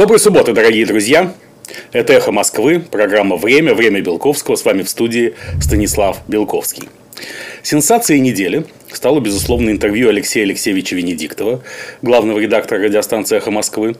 [0.00, 1.34] Доброй субботы, дорогие друзья!
[1.92, 4.56] Это «Эхо Москвы», программа «Время», «Время Белковского».
[4.56, 6.88] С вами в студии Станислав Белковский.
[7.62, 11.62] Сенсацией недели стало, безусловно, интервью Алексея Алексеевича Венедиктова,
[12.00, 13.94] главного редактора радиостанции «Эхо Москвы»,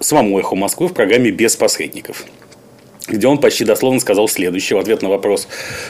[0.00, 2.26] самому «Эхо Москвы» в программе «Без посредников»
[3.08, 5.46] где он почти дословно сказал следующее в ответ на вопрос,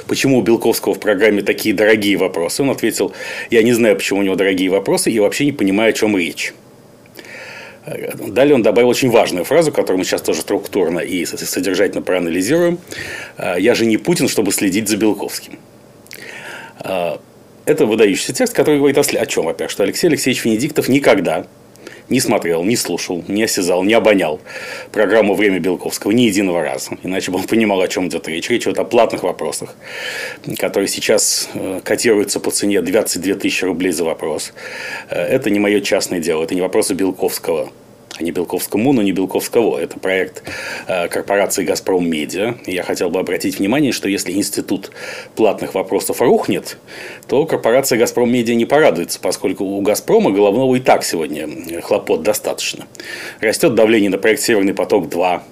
[0.09, 2.63] почему у Белковского в программе такие дорогие вопросы.
[2.63, 3.13] Он ответил,
[3.51, 6.55] я не знаю, почему у него дорогие вопросы и вообще не понимаю, о чем речь.
[7.87, 12.79] Далее он добавил очень важную фразу, которую мы сейчас тоже структурно и содержательно проанализируем.
[13.38, 15.59] «Я же не Путин, чтобы следить за Белковским».
[16.79, 21.47] Это выдающийся текст, который говорит о чем, во-первых, что Алексей Алексеевич Венедиктов никогда
[22.09, 24.41] не смотрел, не слушал, не осязал, не обонял
[24.93, 26.93] программу «Время Белковского» ни единого раза.
[27.03, 28.49] Иначе бы он понимал, о чем идет речь.
[28.51, 29.75] Речь идет о платных вопросах,
[30.59, 34.53] которые сейчас э, котируются по цене 22 тысячи рублей за вопрос.
[35.11, 37.71] Э, это не мое частное дело, это не вопросы Белковского
[38.16, 39.78] а не Белковскому, но не Белковского.
[39.78, 40.42] Это проект
[40.86, 42.56] э, корпорации «Газпром Медиа».
[42.66, 44.90] Я хотел бы обратить внимание, что если институт
[45.34, 46.79] платных вопросов рухнет,
[47.26, 51.48] то корпорация «Газпром Медиа» не порадуется, поскольку у «Газпрома» головного и так сегодня
[51.82, 52.87] хлопот достаточно.
[53.40, 55.43] Растет давление на проект «Северный поток-2»,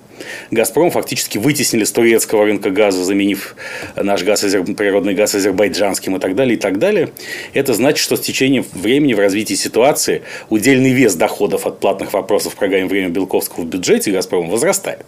[0.51, 3.57] «Газпром» фактически вытеснили с турецкого рынка газа, заменив
[3.97, 7.11] наш газ, природный газ азербайджанским и так далее, и так далее.
[7.55, 12.55] Это значит, что с течением времени в развитии ситуации удельный вес доходов от платных вопросов
[12.55, 15.07] в программе «Время Белковского» в бюджете «Газпрома» возрастает.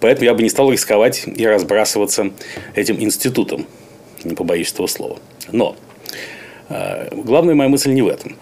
[0.00, 2.32] Поэтому я бы не стал рисковать и разбрасываться
[2.74, 3.66] этим институтом.
[4.24, 5.18] Не побоюсь этого слова.
[5.52, 5.76] Но
[6.68, 8.36] э, главная моя мысль не в этом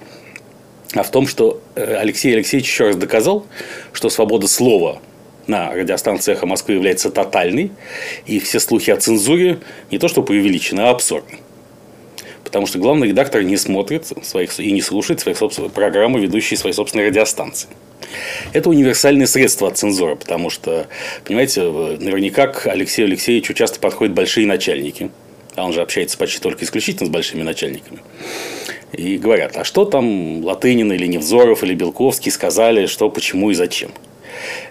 [0.95, 3.47] а в том, что э, Алексей Алексеевич еще раз доказал,
[3.93, 5.01] что свобода слова
[5.47, 7.73] на радиостанции «Эхо Москвы» является тотальной,
[8.27, 9.59] и все слухи о цензуре
[9.91, 11.39] не то что преувеличены, а абсурдны.
[12.42, 16.73] Потому что главный редактор не смотрит своих, и не слушает своих собственных программы, ведущие свои
[16.73, 17.69] собственные радиостанции.
[18.53, 20.86] Это универсальное средство от цензуры, потому что,
[21.25, 25.11] понимаете, наверняка к Алексею Алексеевичу часто подходят большие начальники,
[25.56, 28.01] а он же общается почти только исключительно с большими начальниками,
[28.92, 33.90] и говорят, а что там Латынин или Невзоров или Белковский сказали, что, почему и зачем–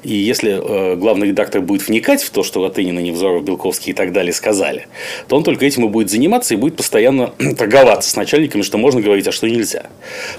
[0.04, 4.12] и если э, главный редактор будет вникать в то, что Латынина, Невзоров, Белковский и так
[4.12, 4.88] далее сказали,
[5.28, 9.02] то он только этим и будет заниматься и будет постоянно торговаться с начальниками, что можно
[9.02, 9.88] говорить, а что нельзя.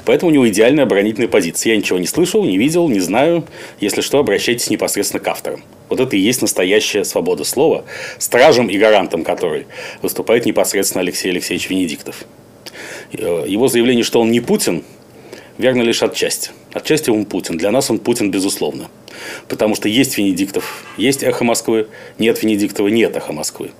[0.04, 1.72] Поэтому у него идеальная оборонительная позиция.
[1.72, 3.44] Я ничего не слышал, не видел, не знаю.
[3.80, 5.62] Если что, обращайтесь непосредственно к авторам.
[5.88, 7.84] Вот это и есть настоящая свобода слова,
[8.18, 9.66] стражем и гарантом которой
[10.02, 12.24] выступает непосредственно Алексей Алексеевич Венедиктов.
[13.12, 14.84] Э, его заявление, что он не Путин,
[15.59, 16.50] верно лишь отчасти.
[16.72, 17.56] Отчасти он Путин.
[17.56, 18.88] Для нас он Путин, безусловно.
[19.48, 21.88] Потому что есть Венедиктов, есть эхо Москвы,
[22.19, 23.70] нет Венедиктова, нет эхо Москвы.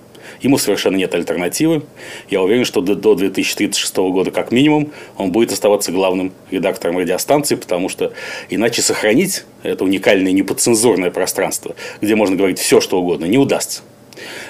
[0.41, 1.83] Ему совершенно нет альтернативы.
[2.29, 7.89] Я уверен, что до 2036 года как минимум он будет оставаться главным редактором радиостанции, потому
[7.89, 8.13] что
[8.51, 13.83] иначе сохранить это уникальное неподцензурное пространство, где можно говорить все, что угодно, не удастся.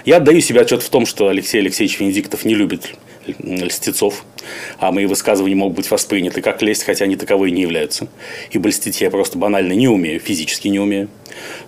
[0.04, 2.90] Я отдаю себе отчет в том, что Алексей Алексеевич Венедиктов не любит
[3.26, 4.24] льстецов,
[4.78, 8.08] а мои высказывания могут быть восприняты как лесть, хотя они таковой не являются.
[8.50, 11.08] И льстить я просто банально не умею, физически не умею.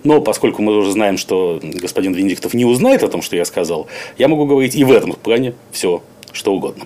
[0.03, 3.87] Но поскольку мы уже знаем, что господин Венедиктов не узнает о том, что я сказал,
[4.17, 6.85] я могу говорить и в этом плане все, что угодно.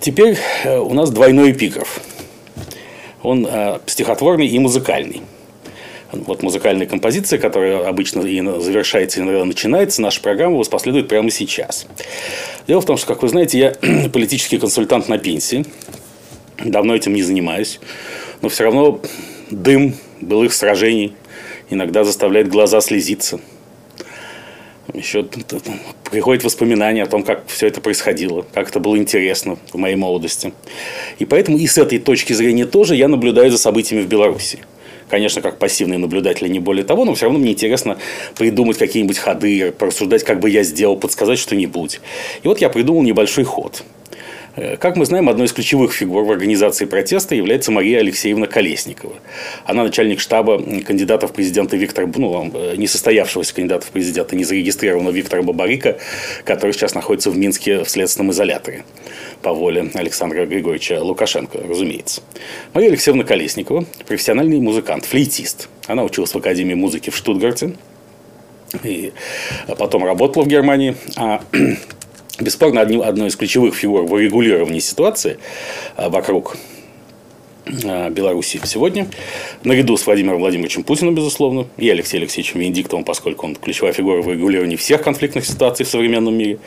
[0.00, 2.00] Теперь э, у нас двойной эпиграф.
[3.22, 5.22] Он э, стихотворный и музыкальный
[6.14, 11.86] вот музыкальная композиция, которая обычно и завершается, и иногда начинается, наша программа воспоследует прямо сейчас.
[12.66, 15.64] Дело в том, что, как вы знаете, я политический консультант на пенсии.
[16.64, 17.80] Давно этим не занимаюсь.
[18.42, 19.00] Но все равно
[19.50, 21.14] дым былых сражений
[21.70, 23.40] иногда заставляет глаза слезиться.
[24.92, 25.26] Еще
[26.10, 30.52] приходят воспоминания о том, как все это происходило, как это было интересно в моей молодости.
[31.18, 34.60] И поэтому и с этой точки зрения тоже я наблюдаю за событиями в Беларуси
[35.08, 37.98] конечно, как пассивный наблюдатель, не более того, но все равно мне интересно
[38.36, 42.00] придумать какие-нибудь ходы, порассуждать, как бы я сделал, подсказать что-нибудь.
[42.42, 43.82] И вот я придумал небольшой ход.
[44.56, 49.14] Э, как мы знаем, одной из ключевых фигур в организации протеста является Мария Алексеевна Колесникова.
[49.64, 54.44] Она начальник штаба кандидата в президенты Виктора, ну, э, не состоявшегося кандидата в президенты, не
[54.44, 55.98] зарегистрированного Виктора Бабарика,
[56.44, 58.84] который сейчас находится в Минске в следственном изоляторе
[59.44, 62.22] по воле Александра Григорьевича Лукашенко, разумеется.
[62.72, 65.68] Мария Алексеевна Колесникова– профессиональный музыкант, флейтист.
[65.86, 67.76] Она училась в Академии музыки в Штутгарте,
[68.82, 69.12] и
[69.78, 70.96] потом работала в Германии.
[71.16, 71.42] А
[72.40, 75.36] бесспорно, одной из ключевых фигур в регулировании ситуации
[75.96, 76.56] а, вокруг
[77.66, 79.06] Беларуси сегодня,
[79.62, 84.30] наряду с Владимиром Владимировичем Путиным, безусловно, и Алексеем Алексеевичем Венедиктовым, поскольку он ключевая фигура в
[84.30, 86.58] регулировании всех конфликтных ситуаций в современном мире,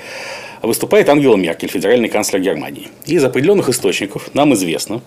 [0.62, 2.88] выступает Ангела Меркель, федеральный канцлер Германии.
[3.06, 5.02] И из определенных источников нам известно,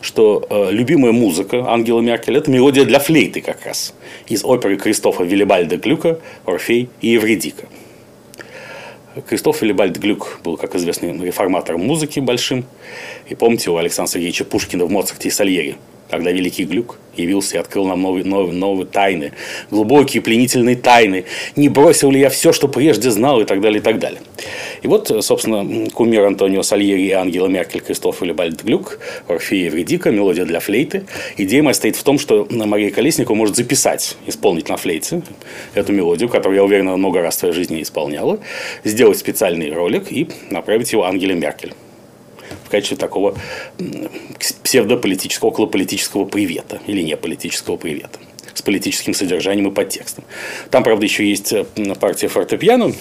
[0.00, 3.94] что э, любимая музыка Ангела Меркель– это мелодия для флейты как раз
[4.26, 7.66] из оперы Кристофа Виллибальда Глюка «Орфей и Евредика».
[9.28, 12.64] Кристоф Виллибальд Глюк был, как известно, реформатором музыки большим.
[13.28, 15.76] И помните у Александра Сергеевича Пушкина в «Моцарте и Сальере»,
[16.10, 19.32] когда великий Глюк явился и открыл нам новые, новые, новые тайны,
[19.70, 21.24] глубокие пленительные тайны,
[21.56, 24.20] не бросил ли я все, что прежде знал и так далее, и так далее.
[24.82, 28.98] И вот, собственно, кумир Антонио Сальери и Ангела Меркель, Кристоф Виллибальд Глюк,
[29.28, 31.04] Орфея Евредика, мелодия для флейты.
[31.36, 35.22] Идея моя стоит в том, что Мария Колесникова может записать, исполнить на флейте
[35.74, 38.40] эту мелодию, которую, я уверен, много раз в своей жизни исполняла,
[38.84, 41.74] сделать специальный ролик и направить его Ангеле Меркель
[42.70, 43.34] в качестве такого
[44.62, 48.20] псевдополитического, околополитического привета или не политического привета
[48.54, 50.22] с политическим содержанием и подтекстом.
[50.70, 51.64] Там, правда, еще есть э,
[51.98, 52.92] партия фортепиано,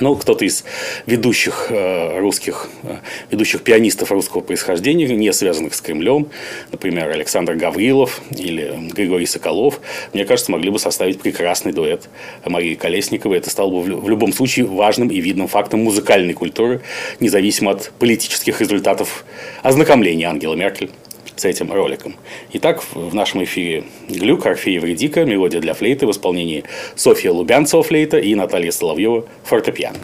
[0.00, 0.64] ну, кто-то из
[1.06, 2.98] ведущих э, русских, э,
[3.30, 6.28] ведущих пианистов русского происхождения, не связанных с Кремлем,
[6.72, 9.80] например, Александр Гаврилов или Григорий Соколов,
[10.12, 12.08] мне кажется, могли бы составить прекрасный дуэт
[12.44, 13.38] Марии Колесниковой.
[13.38, 16.80] Это стало бы в любом случае важным и видным фактом музыкальной культуры,
[17.20, 19.24] независимо от политических результатов
[19.62, 20.90] ознакомления Ангела Меркель
[21.36, 22.16] с этим роликом.
[22.52, 26.64] Итак, в нашем эфире Глюк, Орфея Вредика, мелодия для флейты в исполнении
[26.94, 29.98] Софья Лубянцева флейта и Наталья Соловьева фортепиано.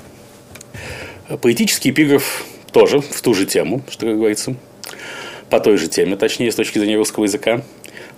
[1.40, 4.56] Поэтический эпиграф тоже в ту же тему, что говорится,
[5.48, 7.62] по той же теме, точнее, с точки зрения русского языка.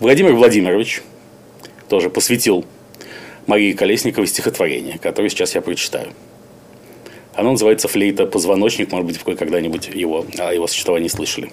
[0.00, 1.02] Владимир Владимирович
[1.88, 2.64] тоже посвятил
[3.46, 6.12] Марии Колесниковой стихотворение, которое сейчас я прочитаю.
[7.34, 11.50] Оно называется «Флейта позвоночник», может быть, вы когда-нибудь его, о его существовании слышали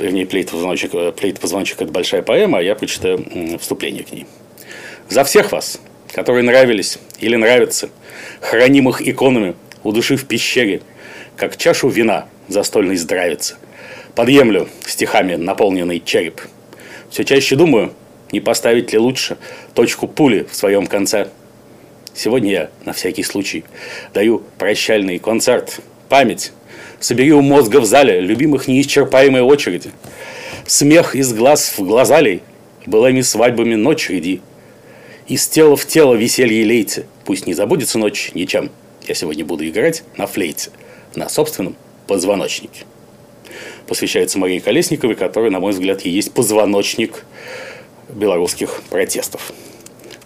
[0.00, 3.24] вернее, плейт позвоночник, э, плейт позвоночник– это большая поэма, а я прочитаю
[3.58, 4.26] вступление к ней.
[5.08, 5.80] «За всех вас,
[6.12, 7.90] которые нравились или нравятся,
[8.40, 10.82] хранимых иконами у души в пещере,
[11.36, 13.56] как чашу вина застольной здравится,
[14.14, 16.40] подъемлю стихами наполненный череп.
[17.10, 17.92] Все чаще думаю,
[18.32, 19.36] не поставить ли лучше
[19.74, 21.28] точку пули в своем конце.
[22.14, 23.64] Сегодня я, на всякий случай,
[24.12, 26.52] даю прощальный концерт, память
[27.00, 29.90] Собери у мозга в зале любимых неисчерпаемой очереди.
[30.66, 32.42] Смех из глаз в глаза лей,
[32.84, 34.42] былыми свадьбами ночь ряди.
[35.26, 38.70] Из тела в тело веселье лейте, пусть не забудется ночь ничем.
[39.08, 40.70] Я сегодня буду играть на флейте,
[41.14, 41.74] на собственном
[42.06, 42.84] позвоночнике.
[43.86, 47.24] Посвящается Марии Колесниковой, которая, на мой взгляд, и есть позвоночник
[48.10, 49.52] белорусских протестов.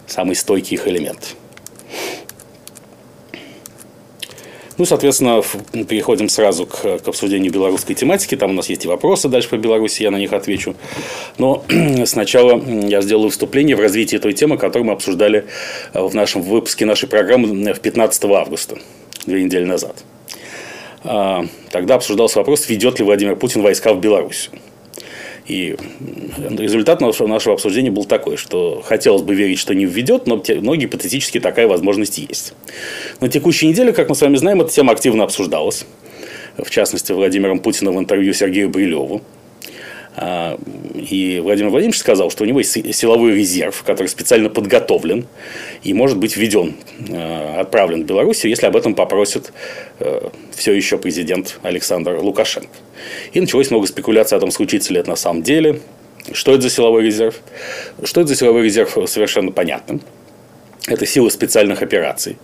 [0.07, 1.35] Самый стойкий их элемент–
[4.77, 5.41] Ну, соответственно,
[5.87, 8.35] переходим сразу к, к обсуждению белорусской тематики.
[8.35, 10.75] Там у нас есть и вопросы дальше по Беларуси, я на них отвечу.
[11.37, 11.63] Но
[12.05, 15.45] сначала я сделаю вступление в развитие той темы, которую мы обсуждали
[15.93, 18.77] э, в нашем выпуске нашей программы в 15 августа,
[19.25, 20.03] две недели назад.
[21.03, 24.49] А, тогда обсуждался вопрос, ведет ли Владимир Путин войска в Беларусь.
[25.47, 25.75] И
[26.57, 30.75] результат нашего, нашего обсуждения был такой, что хотелось бы верить, что не введет, но, но
[30.75, 32.53] гипотетически такая возможность есть.
[33.19, 35.85] На текущей неделе, как мы с вами знаем, эта тема активно обсуждалась.
[36.57, 39.21] В частности, Владимиром Путиным в интервью Сергею Брилеву.
[40.15, 40.57] А,
[40.95, 45.27] и Владимир Владимирович сказал, что у него есть силовой резерв, который специально подготовлен
[45.83, 46.75] и может быть введен,
[47.11, 49.51] а, отправлен в Белоруссию, если об этом попросит
[49.99, 52.69] а, все еще президент Александр Лукашенко.
[53.33, 55.81] И началось много спекуляций о том, случится ли это на самом деле,
[56.31, 57.39] что это за силовой резерв.
[58.03, 59.99] Что это за силовой резерв, совершенно понятно.
[60.87, 62.37] Это силы специальных операций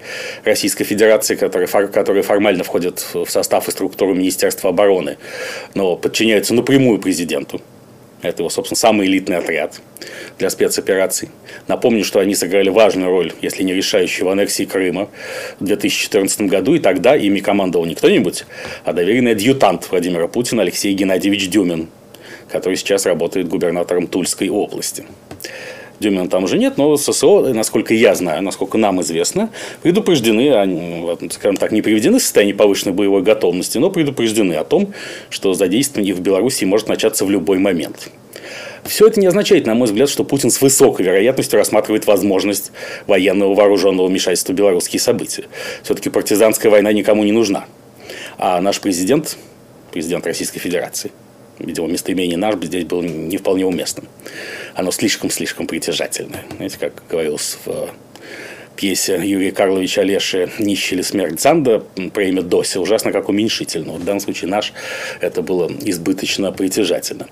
[0.43, 5.17] Российской Федерации, которые, которые формально входят в состав и структуру Министерства обороны,
[5.75, 7.61] но подчиняются напрямую президенту.
[8.23, 9.79] Это его, собственно, самый элитный отряд
[10.39, 11.29] для спецопераций.
[11.67, 15.09] Напомню, что они сыграли важную роль, если не решающую, в аннексии Крыма
[15.59, 16.75] в 2014 году.
[16.75, 18.45] И тогда ими командовал не кто-нибудь,
[18.85, 21.89] а доверенный адъютант Владимира Путина Алексей Геннадьевич Дюмин,
[22.51, 25.05] который сейчас работает губернатором Тульской области.
[26.01, 29.49] Дюмина там уже нет, но ССО, насколько я знаю, насколько нам известно,
[29.81, 34.93] предупреждены, они, скажем так, не приведены в состояние повышенной боевой готовности, но предупреждены о том,
[35.29, 38.09] что задействование их в Беларуси может начаться в любой момент.
[38.83, 42.71] Все это не означает, на мой взгляд, что Путин с высокой вероятностью рассматривает возможность
[43.05, 45.43] военного вооруженного вмешательства в белорусские события.
[45.83, 47.65] Все-таки партизанская война никому не нужна.
[48.37, 49.37] А наш президент,
[49.91, 51.11] президент Российской Федерации,
[51.65, 54.07] видимо, местоимение наш здесь было не вполне уместным.
[54.73, 56.43] Оно слишком-слишком притяжательное.
[56.57, 57.89] Знаете, как говорилось в
[58.75, 63.93] пьесе Юрия Карловича Олеши «Нищий ли смерть Занда» про имя Доси ужасно как уменьшительно.
[63.93, 64.73] в данном случае наш
[65.19, 67.27] это было избыточно притяжательно.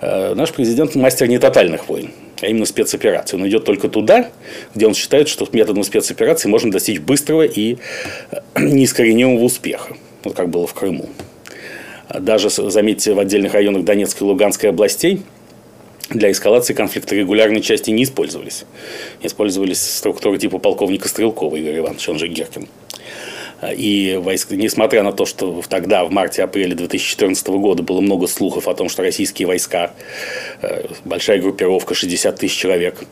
[0.00, 2.10] Э, наш президент мастер не тотальных войн,
[2.42, 3.38] а именно спецопераций.
[3.38, 4.30] Он идет только туда,
[4.74, 7.78] где он считает, что методом спецоперации можно достичь быстрого и
[8.58, 9.96] неискоренимого успеха.
[10.24, 11.08] Вот как было в Крыму.
[12.18, 15.22] Даже, заметьте, в отдельных районах Донецкой и Луганской областей
[16.10, 18.64] для эскалации конфликта регулярные части не использовались.
[19.22, 22.68] Использовались структуры типа полковника Стрелкова Игоря Ивановича, он же Геркин.
[23.76, 28.74] И войск, несмотря на то, что тогда, в марте-апреле 2014 года, было много слухов о
[28.74, 29.92] том, что российские войска,
[30.62, 33.04] э, большая группировка, 60 тысяч человек,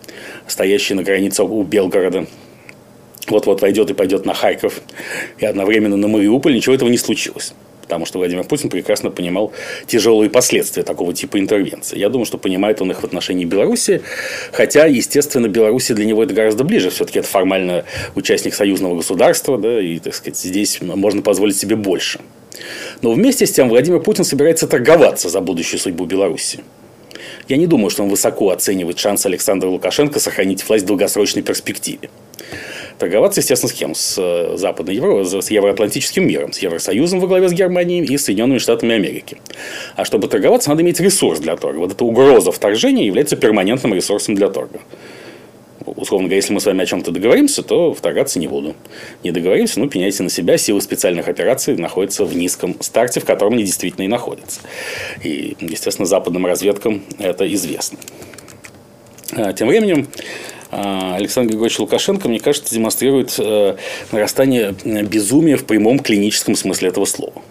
[0.47, 2.27] стоящие на границе у Белгорода,
[3.29, 4.81] вот-вот войдет и пойдет на Харьков,
[5.39, 7.53] и одновременно на Мариуполь, ничего этого не случилось
[7.89, 9.51] потому что Владимир Путин прекрасно понимал
[9.87, 11.99] тяжелые последствия такого типа интервенции.
[11.99, 14.03] Я думаю, что понимает он их в отношении Беларуси,
[14.53, 16.91] хотя, естественно, Беларусь для него это гораздо ближе.
[16.91, 22.21] Все-таки это формально участник союзного государства, да, и, так сказать, здесь можно позволить себе больше.
[23.01, 26.61] Но вместе с тем Владимир Путин собирается торговаться за будущую судьбу Беларуси.
[27.49, 32.11] Я не думаю, что он высоко оценивает шанс Александра Лукашенко сохранить власть в долгосрочной перспективе.
[32.99, 33.95] Торговаться, естественно, с кем?
[33.95, 38.59] С э, Западной Европой, с Евроатлантическим миром, с Евросоюзом во главе с Германией и Соединенными
[38.59, 39.39] Штатами Америки.
[39.95, 41.79] А чтобы торговаться, надо иметь ресурс для торга.
[41.79, 44.81] Вот эта угроза вторжения является перманентным ресурсом для торга.
[45.87, 48.75] Условно говоря, если мы с вами о чем-то договоримся, то вторгаться не буду.
[49.23, 50.59] Не договоримся, ну, пеняйте на себя.
[50.59, 54.61] Силы специальных операций находятся в низком старте, в котором они действительно и находятся.
[55.23, 57.99] И, естественно, западным разведкам это известно.
[59.33, 60.09] А, тем временем
[60.71, 63.77] Александр Григорьевич Лукашенко, мне кажется, демонстрирует э,
[64.13, 67.43] нарастание безумия в прямом клиническом смысле этого слова.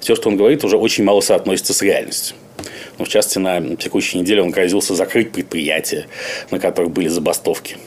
[0.00, 2.36] Все, что он говорит, уже очень мало соотносится с реальностью.
[2.98, 6.06] Ну, в частности, на текущей неделе он грозился закрыть предприятия,
[6.50, 7.78] на которых были забастовки.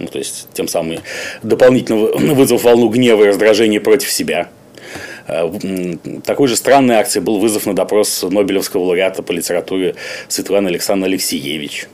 [0.00, 0.98] Ну, то есть, тем самым
[1.42, 4.48] дополнительно вызвав волну гнева и раздражения против себя.
[5.28, 5.48] А,
[6.24, 9.94] такой же странной акцией был вызов на допрос Нобелевского лауреата по литературе
[10.26, 11.86] Светланы Александровны Алексеевич–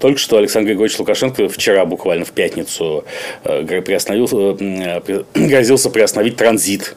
[0.00, 3.04] только что Александр Григорьевич Лукашенко вчера, буквально в пятницу,
[3.44, 6.96] э, э, грозился приостановить транзит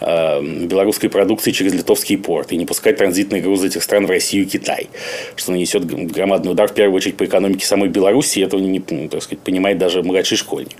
[0.00, 4.46] белорусской продукции через литовские порты и не пускать транзитные грузы этих стран в Россию и
[4.46, 4.88] Китай,
[5.36, 9.22] что нанесет громадный удар в первую очередь по экономике самой Беларуси, и этого не так
[9.22, 10.76] сказать, понимает даже младший школьник.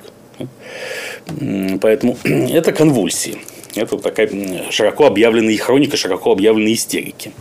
[1.81, 3.39] Поэтому это конвульсии.
[3.77, 4.29] Это такая
[4.71, 7.33] широко объявленная хроника, широко объявленные истерики.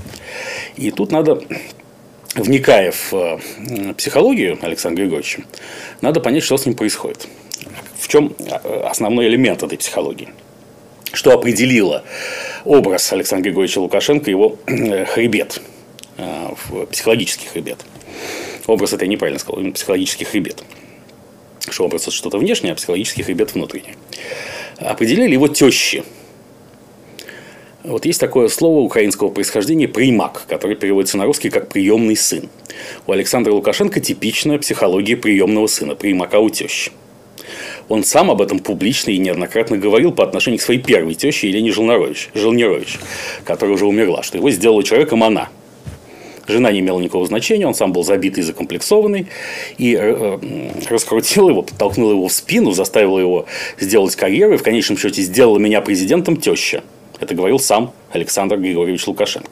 [0.76, 1.42] И тут надо
[2.36, 5.44] вникая в э, психологию Александра Григорьевича,
[6.02, 7.28] надо понять, что с ним происходит.
[7.98, 10.30] В чем э, основной элемент этой психологии?
[11.12, 12.04] Что определило
[12.66, 15.62] образ Александра Григорьевича Лукашенко, его э, хребет,
[16.92, 17.78] психологический хребет.
[18.68, 20.64] Образ это я неправильно сказал, психологический хребет.
[21.70, 23.96] Что образ это что-то внешнее, а психологический хребет внутренний.
[24.78, 26.04] Определили его тещи–
[27.92, 32.50] вот есть такое слово украинского происхождения «примак», которое переводится на русский как «приемный сын».
[33.08, 36.92] У Александра Лукашенко типичная психология приемного сына, примака у тещи.
[37.88, 41.72] Он сам об этом публично и неоднократно говорил по отношению к своей первой теще Елене
[41.72, 43.00] Желнерович, Желнерович,
[43.44, 45.50] которая уже умерла, что его сделала человеком она.
[46.48, 49.28] Жена не имела никакого значения, он сам был забитый и закомплексованный,
[49.78, 53.46] и э, э раскрутил его, подтолкнул его в спину, заставил его
[53.80, 56.84] сделать карьеру, и в конечном счете сделала меня президентом теща–
[57.20, 59.50] это говорил сам Александр Григорьевич Лукашенко.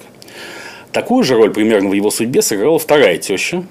[0.92, 3.64] Такую же роль примерно в его судьбе сыграла вторая теща.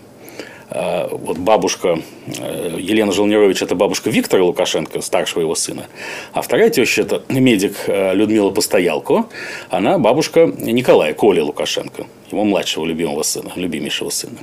[0.68, 5.86] А, вот бабушка э, Елена Желнерович– это бабушка Виктора Лукашенко, старшего его сына.
[6.32, 9.26] А вторая теща– это медик э, Людмила Постоялко.
[9.70, 14.38] Она бабушка Николая Коли Лукашенко, его младшего любимого сына, любимейшего сына.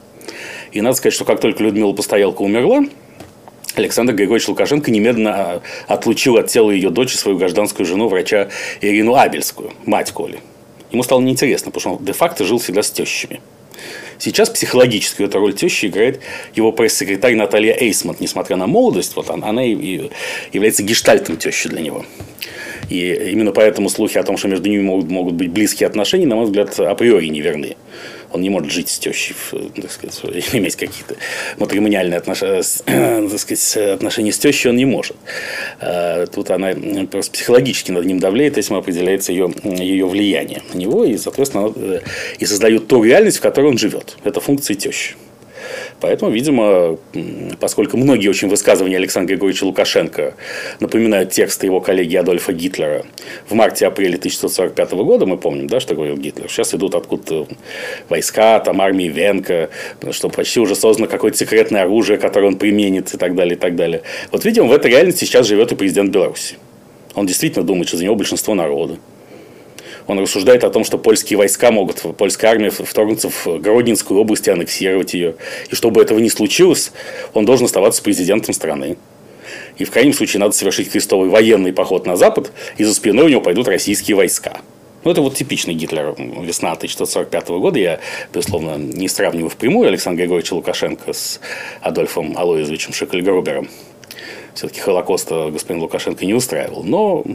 [0.72, 2.86] И надо сказать, что как только Людмила Постоялко умерла,
[3.76, 8.50] Александр Григорьевич Лукашенко немедленно а, отлучил от тела ее дочери свою гражданскую жену, врача
[8.82, 10.40] Ирину Абельскую, мать Коли.
[10.92, 13.42] Ему стало неинтересно, потому что он де-факто жил всегда с тещами.
[14.20, 16.22] Сейчас психологически эту роль тещи играет
[16.56, 18.20] его пресс-секретарь Наталья Эйсмонт.
[18.20, 20.10] Несмотря на молодость, вот она, она и
[20.54, 22.06] является гештальтом тещи для него.
[22.90, 26.36] И именно поэтому слухи о том, что между ними могут, могут быть близкие отношения, на
[26.36, 27.76] мой взгляд, априори неверны.
[28.34, 30.20] Он не может жить с тещей, так сказать,
[30.54, 31.16] иметь какие-то
[31.58, 32.64] матримониальные отношения,
[33.30, 35.16] так сказать, отношения с тещей он не может.
[36.34, 36.74] Тут она
[37.10, 42.02] просто психологически над ним давляет, этим определяется ее, ее влияние на него, и, соответственно, э,
[42.40, 44.18] и создает ту реальность, в которой он живет.
[44.24, 45.16] Это функция тещи.
[46.04, 46.98] Поэтому, видимо,
[47.62, 50.34] поскольку многие очень высказывания Александра Григорьевича Лукашенко
[50.82, 53.06] напоминают тексты его коллеги Адольфа Гитлера
[53.48, 57.48] в марте-апреле 1945 года, мы помним, да, что говорил Гитлер, сейчас идут откуда-то
[58.10, 59.70] войска, там армии Венка,
[60.12, 63.78] что почти уже создано какое-то секретное оружие, которое он применит и так далее, и так
[63.78, 64.02] далее.
[64.30, 66.58] Вот, видимо, в этой реальности сейчас живет и президент Беларуси.
[67.16, 68.98] Он действительно думает, что за него большинство народа
[70.08, 74.52] он рассуждает о том, что польские войска могут, польская армия вторгнуться в Гродненскую область и
[74.52, 75.36] аннексировать ее.
[75.70, 76.92] И чтобы этого не случилось,
[77.34, 78.98] он должен оставаться президентом страны.
[79.78, 83.30] И в крайнем случае надо совершить крестовый военный поход на Запад, и за спиной у
[83.30, 84.60] него пойдут российские войска.
[85.04, 87.78] Ну, это вот типичный Гитлер весна 1945 года.
[87.78, 88.00] Я,
[88.34, 91.42] безусловно, не сравниваю впрямую Александра Григорьевича Лукашенко с
[91.82, 93.68] Адольфом Алоизовичем Шекельгрубером.
[94.54, 96.84] Все-таки Холокоста господин Лукашенко не устраивал.
[96.84, 97.26] Но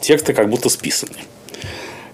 [0.00, 1.16] тексты как будто списаны.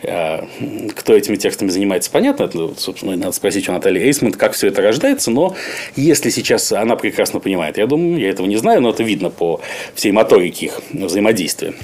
[0.05, 0.49] А,
[0.97, 2.45] кто этими текстами занимается, понятно.
[2.45, 5.31] Это, собственно, надо спросить у Натальи Эйсмонт, как все это рождается.
[5.31, 5.57] Но
[5.97, 9.61] если сейчас она прекрасно понимает, я думаю, я этого не знаю, но это видно по
[9.95, 11.75] всей моторике их взаимодействия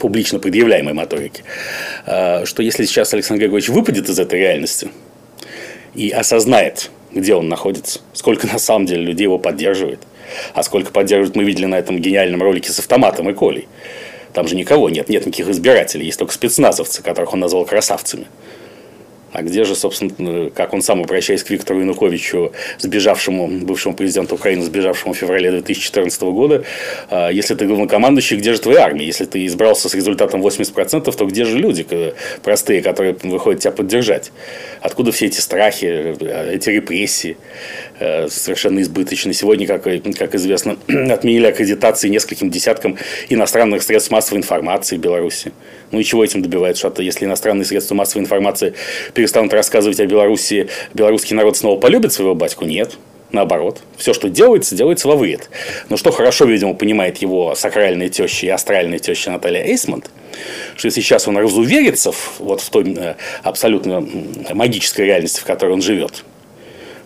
[0.00, 1.44] публично предъявляемой моторики,
[2.06, 4.88] а, что если сейчас Александр Григорьевич выпадет из этой реальности
[5.94, 10.00] и осознает, где он находится, сколько на самом деле людей его поддерживает,
[10.54, 13.68] а сколько поддерживает, мы видели на этом гениальном ролике с автоматом и Колей.
[14.32, 18.26] Там же никого нет, нет никаких избирателей, есть только спецназовцы, которых он назвал красавцами.
[19.32, 24.62] А где же, собственно, как он сам, обращаясь к Виктору Януковичу, сбежавшему, бывшему президенту Украины,
[24.62, 26.64] сбежавшему в феврале 2014 года,
[27.08, 29.06] а, если ты главнокомандующий, где же твоя армия?
[29.06, 31.86] Если ты избрался с результатом 80%, то где же люди
[32.42, 34.32] простые, которые выходят тебя поддержать?
[34.80, 36.14] Откуда все эти страхи,
[36.52, 37.36] эти репрессии
[37.98, 39.32] э, совершенно избыточные?
[39.32, 40.76] Сегодня, как, как известно,
[41.10, 42.98] отменили аккредитации нескольким десяткам
[43.30, 45.52] иностранных средств массовой информации в Беларуси.
[45.90, 46.90] Ну и чего этим добивается?
[46.90, 48.74] Что если иностранные средства массовой информации
[49.22, 52.64] перестанут рассказывать о Беларуси, белорусский народ снова полюбит своего батьку?
[52.64, 52.98] Нет.
[53.30, 53.80] Наоборот.
[53.96, 55.48] Все, что делается, делается во вред.
[55.88, 60.10] Но что хорошо, видимо, понимает его сакральная теща и астральная теща Наталья Эйсмонт,
[60.74, 63.14] что если сейчас он разуверится вот в той э,
[63.44, 64.04] абсолютно
[64.52, 66.24] магической реальности, в которой он живет,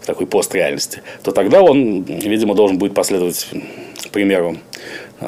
[0.00, 3.46] в такой постреальности, то тогда он, видимо, должен будет последовать
[4.16, 4.56] примеру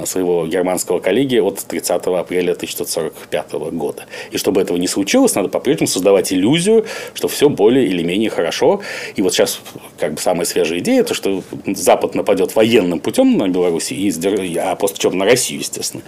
[0.05, 4.05] своего германского коллеги от 30 апреля 1945 года.
[4.31, 8.81] И чтобы этого не случилось, надо по-прежнему создавать иллюзию, что все более или менее хорошо.
[9.17, 9.61] И вот сейчас
[9.99, 14.11] как бы самая свежая идея, то что Запад нападет военным путем на Беларусь, и,
[14.59, 16.03] а после чего на Россию, естественно.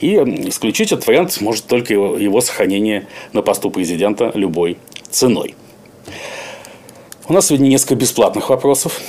[0.00, 0.14] И
[0.48, 4.78] исключить этот вариант может только его, его сохранение на посту президента любой
[5.10, 5.54] ценой.
[7.28, 9.00] У нас сегодня несколько бесплатных вопросов.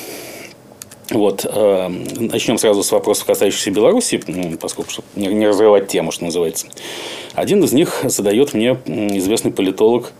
[1.09, 4.21] Вот, э, начнем сразу с вопросов, касающихся Беларуси,
[4.59, 6.67] поскольку чтобы не, разрывать тему, что называется.
[7.33, 10.11] Один из них задает мне известный политолог,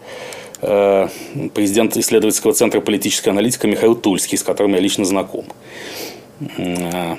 [0.62, 1.10] э,
[1.54, 5.46] президент исследовательского центра политической аналитика Михаил Тульский, с которым я лично знаком.
[6.58, 7.18] Э,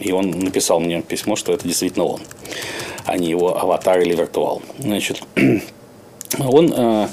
[0.00, 2.20] и он написал мне письмо, что это действительно он,
[3.06, 4.60] а не его аватар или виртуал.
[4.78, 5.22] Значит,
[6.38, 7.08] он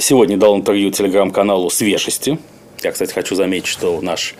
[0.00, 2.38] сегодня дал интервью телеграм-каналу «Свежести»,
[2.82, 4.34] я, кстати, хочу заметить, что наш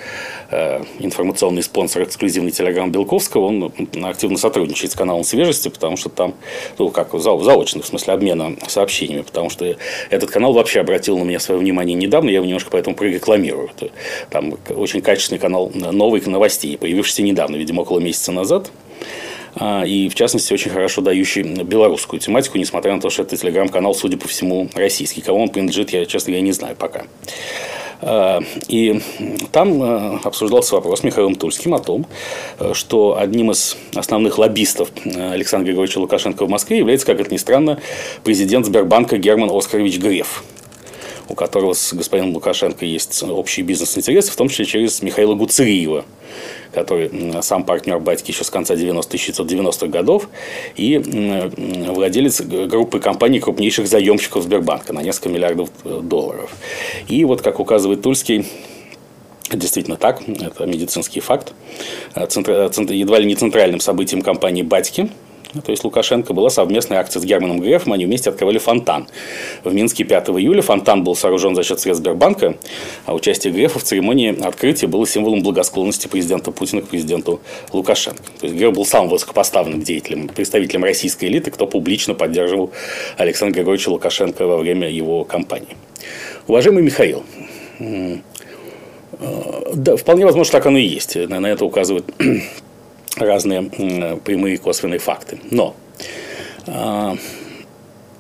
[0.51, 3.73] э, информационный спонсор, эксклюзивный телеграм Белковского, он
[4.05, 6.35] активно сотрудничает с каналом Свежести, потому что там,
[6.79, 9.77] ну, как за, заочно, в смысле обмена сообщениями, потому что
[10.11, 13.71] этот канал вообще обратил на меня свое внимание недавно, я его немножко поэтому прорекламирую.
[14.31, 18.71] Там очень качественный канал новых новостей, появившийся недавно, видимо, около месяца назад
[19.59, 23.95] а, и, в частности, очень хорошо дающий белорусскую тематику, несмотря на то, что это телеграм-канал,
[23.95, 25.23] судя по всему, российский.
[25.23, 27.05] Кому он принадлежит, я, честно говоря, не знаю пока.
[28.01, 29.01] Э, и
[29.53, 32.07] там э, обсуждался вопрос Михаилом Тульским о том,
[32.59, 37.39] э, что одним из основных лоббистов Александра Григорьевича Лукашенко в Москве является, как это ни
[37.39, 37.81] странно,
[38.25, 40.45] президент Сбербанка Герман Оскарович Греф
[41.29, 46.05] у которого с господином Лукашенко есть общий бизнес-интересы, в том числе через Михаила Гуцериева,
[46.77, 50.29] который сам партнер батьки еще с конца 90-1990-х годов
[50.77, 50.99] и
[51.89, 56.55] владелец группы компаний крупнейших заемщиков Сбербанка на несколько миллиардов э, долларов.
[57.09, 58.47] И вот, как указывает Тульский,
[59.49, 61.55] Действительно так, это медицинский факт.
[62.15, 65.09] Э, центр, центр, едва ли не центральным событием компании «Батьки»
[65.65, 69.07] то есть Лукашенко была совместная акция с Германом Грефом, они вместе открывали фонтан.
[69.65, 72.57] В Минске 5 июля фонтан был сооружен за счет средств Сбербанка,
[73.05, 77.41] а участие Грефа в церемонии открытия было символом благосклонности президента Путина к президенту
[77.73, 78.23] Лукашенко.
[78.41, 82.73] То есть Греф был самым высокопоставленным деятелем, представителем российской элиты, кто публично поддерживал
[83.17, 85.77] Александра Григорьевича Лукашенко во время его кампании.
[86.47, 87.25] Уважаемый Михаил,
[87.79, 88.19] э,
[89.75, 91.17] да, вполне возможно, так оно и есть.
[91.17, 92.05] На это указывает
[93.17, 93.63] разные
[94.25, 95.39] прямые косвенные факты.
[95.51, 95.75] Но
[96.67, 97.17] а,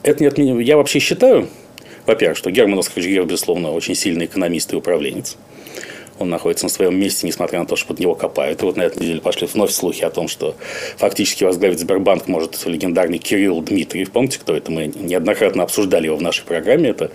[0.02, 0.66] это не отменяет.
[0.66, 1.48] Я вообще считаю,
[2.06, 5.36] во-первых, что Герман Оскарович безусловно, очень сильный экономист и управленец.
[6.18, 8.62] Он находится на своем месте, несмотря на то, что под него копают.
[8.62, 10.56] И вот на этой неделе пошли вновь слухи о том, что
[10.96, 14.10] фактически возглавить Сбербанк может легендарный Кирилл Дмитриев.
[14.10, 14.70] Помните, кто это?
[14.70, 16.90] Мы неоднократно обсуждали его в нашей программе.
[16.90, 17.10] Это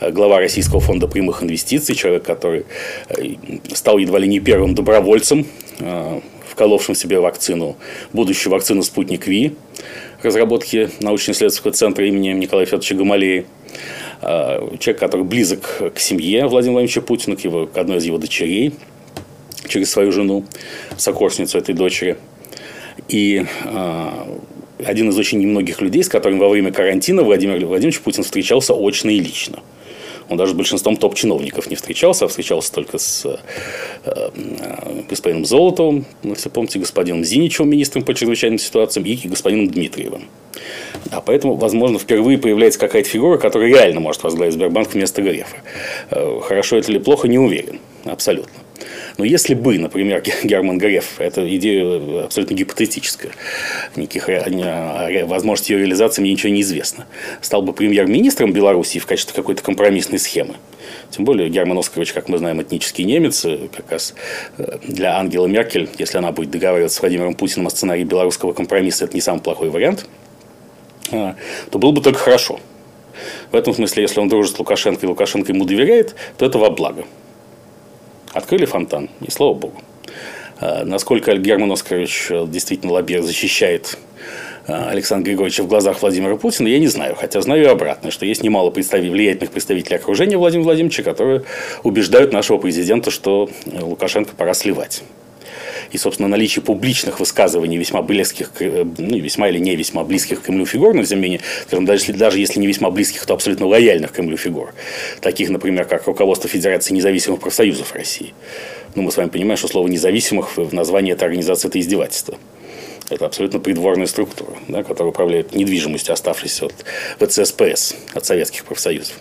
[0.00, 2.66] э, глава Российского фонда прямых инвестиций, человек, который
[3.08, 3.34] э,
[3.72, 5.46] стал едва ли не первым добровольцем
[5.80, 6.20] э,
[6.56, 7.76] вколовшим себе вакцину,
[8.14, 9.52] будущую вакцину «Спутник Ви»,
[10.22, 13.44] разработки научно-исследовательского центра имени Николая Федоровича Гамалеи.
[14.22, 18.16] А, человек, который близок к семье Владимира Владимировича Путина, к, его, к одной из его
[18.16, 18.72] дочерей.
[19.68, 20.44] через свою жену,
[20.96, 22.16] сокурсницу этой дочери.
[23.08, 23.44] И
[24.84, 29.10] один из очень немногих людей, с которым во время карантина Владимир Владимирович Путин встречался очно
[29.10, 29.58] и лично.
[30.28, 33.36] Он даже с большинством топ-чиновников не встречался, а встречался только с э,
[34.04, 34.30] э,
[35.08, 40.24] господином Золотовым, вы все помните, господином Зиничевым, министром по чрезвычайным ситуациям, и господином Дмитриевым.
[41.10, 45.56] А поэтому, возможно, впервые появляется какая-то фигура, которая реально может возглавить Сбербанк вместо Грефа.
[46.10, 47.78] Э, хорошо это или плохо, не уверен.
[48.04, 48.65] Абсолютно.
[49.18, 53.32] Но если бы, например, Герман Греф, это идея абсолютно гипотетическая,
[53.96, 54.28] никаких
[55.26, 57.06] возможностей ее реализации мне ничего не известно,
[57.40, 60.56] стал бы премьер-министром Беларуси в качестве какой-то компромиссной схемы,
[61.10, 63.44] тем более Герман Оскарович, как мы знаем, этнический немец.
[63.74, 64.14] Как раз
[64.58, 69.04] э, для Ангелы Меркель, если она будет договариваться с Владимиром Путиным о сценарии белорусского компромисса,
[69.04, 70.06] это не самый плохой вариант,
[71.10, 71.34] э,
[71.70, 72.60] то было бы только хорошо.
[73.50, 76.70] В этом смысле, если он дружит с Лукашенко и Лукашенко ему доверяет, то это во
[76.70, 77.04] благо.
[78.36, 79.80] Открыли фонтан, и слава богу.
[80.60, 83.96] А, насколько Герман Оскарович э, действительно лобби защищает
[84.66, 87.14] э, Александра Григорьевича в глазах Владимира Путина, я не знаю.
[87.14, 91.44] Хотя знаю и обратное, что есть немало представителей, влиятельных представителей окружения Владимира Владимировича, которые
[91.82, 95.02] убеждают нашего президента, что э, Лукашенко пора сливать.
[95.92, 100.66] И, собственно, наличие публичных высказываний весьма близких, ну, весьма или не весьма близких к Кремлю
[100.66, 104.16] фигур, не менее, скажем, даже, если, даже если не весьма близких, то абсолютно лояльных к
[104.16, 104.74] Кремлю фигур,
[105.20, 108.34] таких, например, как руководство Федерации независимых профсоюзов России.
[108.94, 112.38] Ну, мы с вами понимаем, что слово «независимых» в названии этой организации– это издевательство.
[113.08, 116.74] Это абсолютно придворная структура, да, которая управляет недвижимостью, оставшейся от
[117.20, 119.14] ВЦСПС, от советских профсоюзов.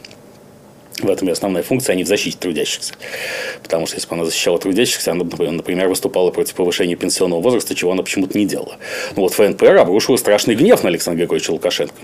[1.02, 2.94] В этом и основная функция, а не в защите трудящихся.
[3.62, 7.92] Потому что если бы она защищала трудящихся, она, например, выступала против повышения пенсионного возраста, чего
[7.92, 8.78] она почему-то не делала.
[9.16, 11.96] Но вот ФНПР обрушила страшный гнев на Александра Григорьевича Лукашенко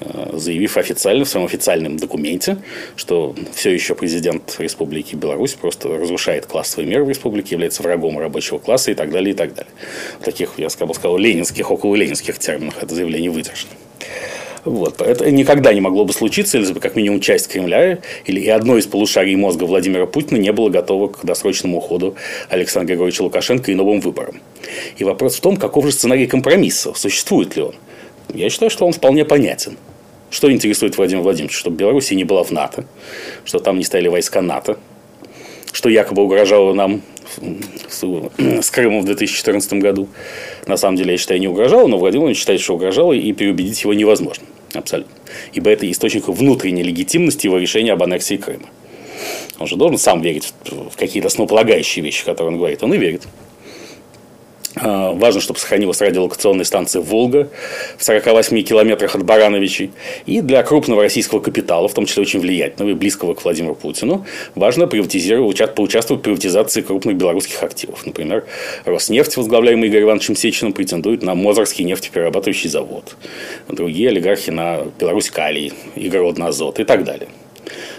[0.00, 2.58] э, заявив официально в своем официальном документе,
[2.96, 8.58] что все еще президент Республики Беларусь просто разрушает классовые меры в республике, является врагом рабочего
[8.58, 9.72] класса и так далее, и так далее.
[10.20, 13.72] В таких, я бы сказал, ленинских, около ленинских терминах это заявление выдержано.
[14.64, 15.00] Вот.
[15.00, 18.76] Это никогда не могло бы случиться, если бы как минимум часть Кремля или и одно
[18.76, 22.16] из полушарий мозга Владимира Путина не было готово к досрочному уходу
[22.48, 24.40] Александра Григорьевича Лукашенко и новым выборам.
[24.98, 27.74] И вопрос в том, каков же сценарий компромисса, существует ли он.
[28.34, 29.76] Я считаю, что он вполне понятен.
[30.30, 31.58] Что интересует Владимира Владимировича?
[31.58, 32.84] Чтобы Беларусь не была в НАТО,
[33.44, 34.78] что там не стояли войска НАТО,
[35.72, 37.02] что якобы угрожало нам
[37.88, 40.08] с Крымом в 2014 году.
[40.66, 43.82] На самом деле, я считаю, не угрожало, но Владимир Владимирович считает, что угрожало, и переубедить
[43.82, 44.44] его невозможно.
[44.74, 45.12] Абсолютно.
[45.52, 48.68] Ибо это источник внутренней легитимности его решения об аннексии Крыма.
[49.58, 52.82] Он же должен сам верить в какие-то основополагающие вещи, которые он говорит.
[52.82, 53.22] Он и верит.
[54.76, 57.48] А, важно, чтобы сохранилась радиолокационная станция «Волга»
[57.98, 59.90] в 48 километрах от Барановичей.
[60.26, 64.24] И для крупного российского капитала, в том числе очень влиятельного и близкого к Владимиру Путину,
[64.54, 68.06] важно приватизировать, поучаствовать в приватизации крупных белорусских активов.
[68.06, 68.44] Например,
[68.84, 73.16] Роснефть, возглавляемый Игорем Ивановичем Сечиным, претендует на Мозорский нефтеперерабатывающий завод.
[73.68, 77.28] Другие олигархи на Беларусь Калий, Игородный Азот и так далее.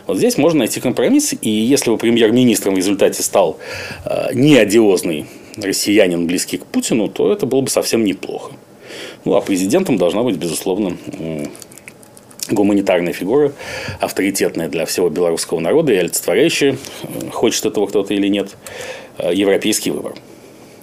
[0.08, 3.58] Вот здесь можно найти компромисс, и если бы премьер-министром в результате стал
[4.06, 4.56] э, не
[5.58, 8.54] россиянин, близкий к Путину, то это было бы совсем неплохо.
[9.26, 10.98] Ну, а президентом должна быть, безусловно,
[12.50, 13.54] гуманитарная фигура,
[14.00, 18.56] авторитетная для всего белорусского народа и олицетворяющая, э, хочет этого кто-то или нет,
[19.18, 20.16] э, европейский выбор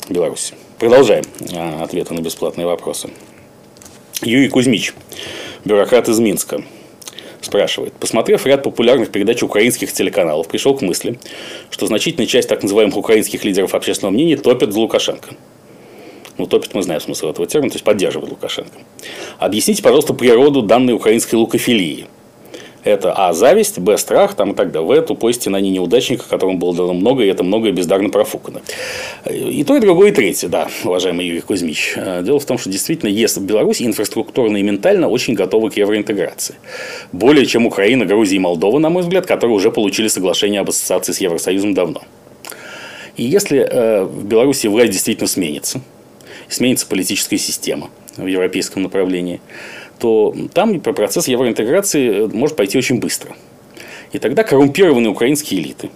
[0.09, 0.55] Беларуси.
[0.79, 3.11] Продолжаем э, ответы на бесплатные вопросы.
[4.23, 4.95] Юрий Кузьмич,
[5.65, 6.63] бюрократ из Минска
[7.41, 7.93] спрашивает.
[7.95, 11.19] Посмотрев ряд популярных передач украинских телеканалов, пришел к мысли,
[11.71, 15.31] что значительная часть так называемых украинских лидеров общественного мнения топят за Лукашенко.
[16.37, 18.79] Ну, топит, мы знаем смысл этого термина, то есть поддерживает Лукашенко.
[19.39, 22.07] Объясните, пожалуйста, природу данной украинской лукофилии–
[22.89, 23.33] это А.
[23.33, 23.97] Зависть, Б.
[23.99, 24.89] Страх там, и так далее.
[24.89, 25.03] В.
[25.03, 28.61] Тупой стенание неудачника, которому было дано много, и это многое бездарно профукано.
[29.31, 31.95] И то, и другое, и третье, да, уважаемый Юрий Кузьмич.
[32.23, 36.57] Дело в том, что действительно, если Беларусь инфраструктурно и ментально очень готовы к евроинтеграции.
[37.13, 41.13] Более чем Украина, Грузия и Молдова, на мой взгляд, которые уже получили соглашение об ассоциации
[41.13, 42.03] с Евросоюзом давно.
[43.17, 45.81] И если э, в Беларуси власть действительно сменится,
[46.49, 49.41] сменится политическая система в европейском направлении,
[49.99, 53.35] то там процесс евроинтеграции э, может пойти очень быстро.
[54.13, 55.91] И тогда коррумпированные украинские элиты,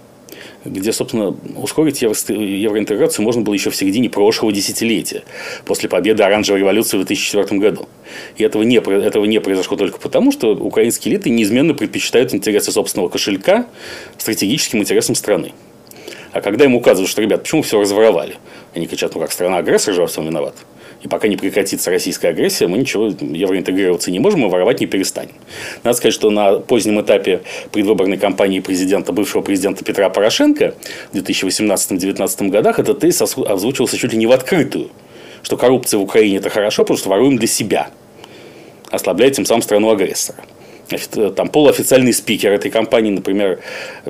[0.65, 5.23] где, собственно, ускорить евроинтеграцию можно было еще в середине прошлого десятилетия,
[5.65, 7.89] после победы оранжевой революции в 2004 году.
[8.37, 13.09] И этого не, этого не произошло только потому, что украинские элиты неизменно предпочитают интересы собственного
[13.09, 13.65] кошелька
[14.17, 15.53] стратегическим интересам страны.
[16.31, 18.37] А когда им указывают, что, ребят, почему все разворовали?
[18.73, 20.55] Они кричат, ну как, страна-агрессор же во всем виноват.
[21.03, 25.33] И пока не прекратится российская агрессия, мы ничего евроинтегрироваться не можем, и воровать не перестанем.
[25.83, 30.75] Надо сказать, что на позднем этапе предвыборной кампании президента, бывшего президента Петра Порошенко
[31.11, 34.91] в 2018-2019 годах этот тезис озвучивался чуть ли не в открытую,
[35.41, 37.89] что коррупция в Украине это хорошо, потому что воруем для себя,
[38.89, 40.39] ослабляя тем самым страну агрессора
[41.35, 43.59] там полуофициальный спикер этой компании, например,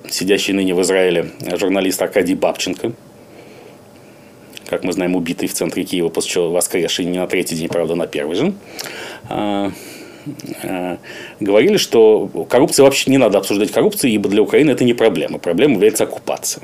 [0.10, 2.92] сидящий ныне в Израиле журналист Аркадий Бабченко,
[4.74, 7.94] как мы знаем, убитый в центре Киева, после чего воскресший не на третий день, правда,
[7.94, 8.54] на первый же,
[9.30, 9.72] а,
[10.64, 10.98] а,
[11.40, 15.38] говорили, что коррупция вообще не надо обсуждать коррупцию, ибо для Украины это не проблема.
[15.38, 16.64] Проблема является оккупация.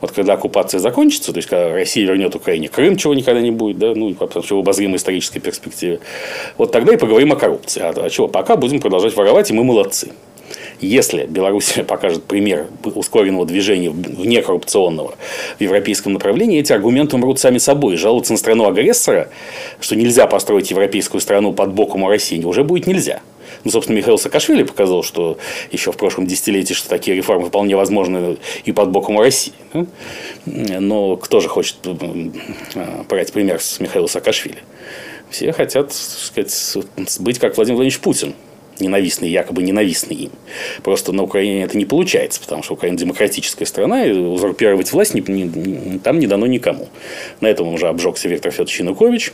[0.00, 3.78] Вот когда оккупация закончится, то есть когда Россия вернет Украине Крым, чего никогда не будет,
[3.78, 6.00] да, ну, вообще в обозримой исторической перспективе,
[6.58, 7.80] вот тогда и поговорим о коррупции.
[7.82, 8.26] А, а чего?
[8.26, 10.10] Пока будем продолжать воровать, и мы молодцы.
[10.82, 15.14] Если Беларусь покажет пример ускоренного движения внекоррупционного
[15.58, 17.96] в европейском направлении, эти аргументы умрут сами собой.
[17.96, 19.30] Жаловаться на страну-агрессора,
[19.80, 23.20] что нельзя построить европейскую страну под боком у России, уже будет нельзя.
[23.62, 25.38] Ну, собственно, Михаил Саакашвили показал, что
[25.70, 29.52] еще в прошлом десятилетии, что такие реформы вполне возможны и под боком у России.
[30.44, 31.76] Но кто же хочет
[33.08, 34.58] брать пример с Михаила Саакашвили?
[35.30, 36.76] Все хотят, сказать,
[37.20, 38.34] быть как Владимир Владимирович Путин
[38.78, 40.30] ненавистный, якобы ненавистный им.
[40.82, 45.20] Просто на Украине это не получается, потому что Украина демократическая страна, и узурпировать власть не,
[45.20, 46.88] не, там не дано никому.
[47.40, 49.32] На этом уже обжегся Виктор Федорович Янукович,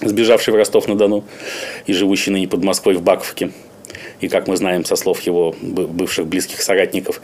[0.00, 1.24] сбежавший в Ростов-на-Дону
[1.86, 3.50] и живущий ныне под Москвой в Баковке.
[4.20, 7.20] И, как мы знаем со слов его бывших близких соратников,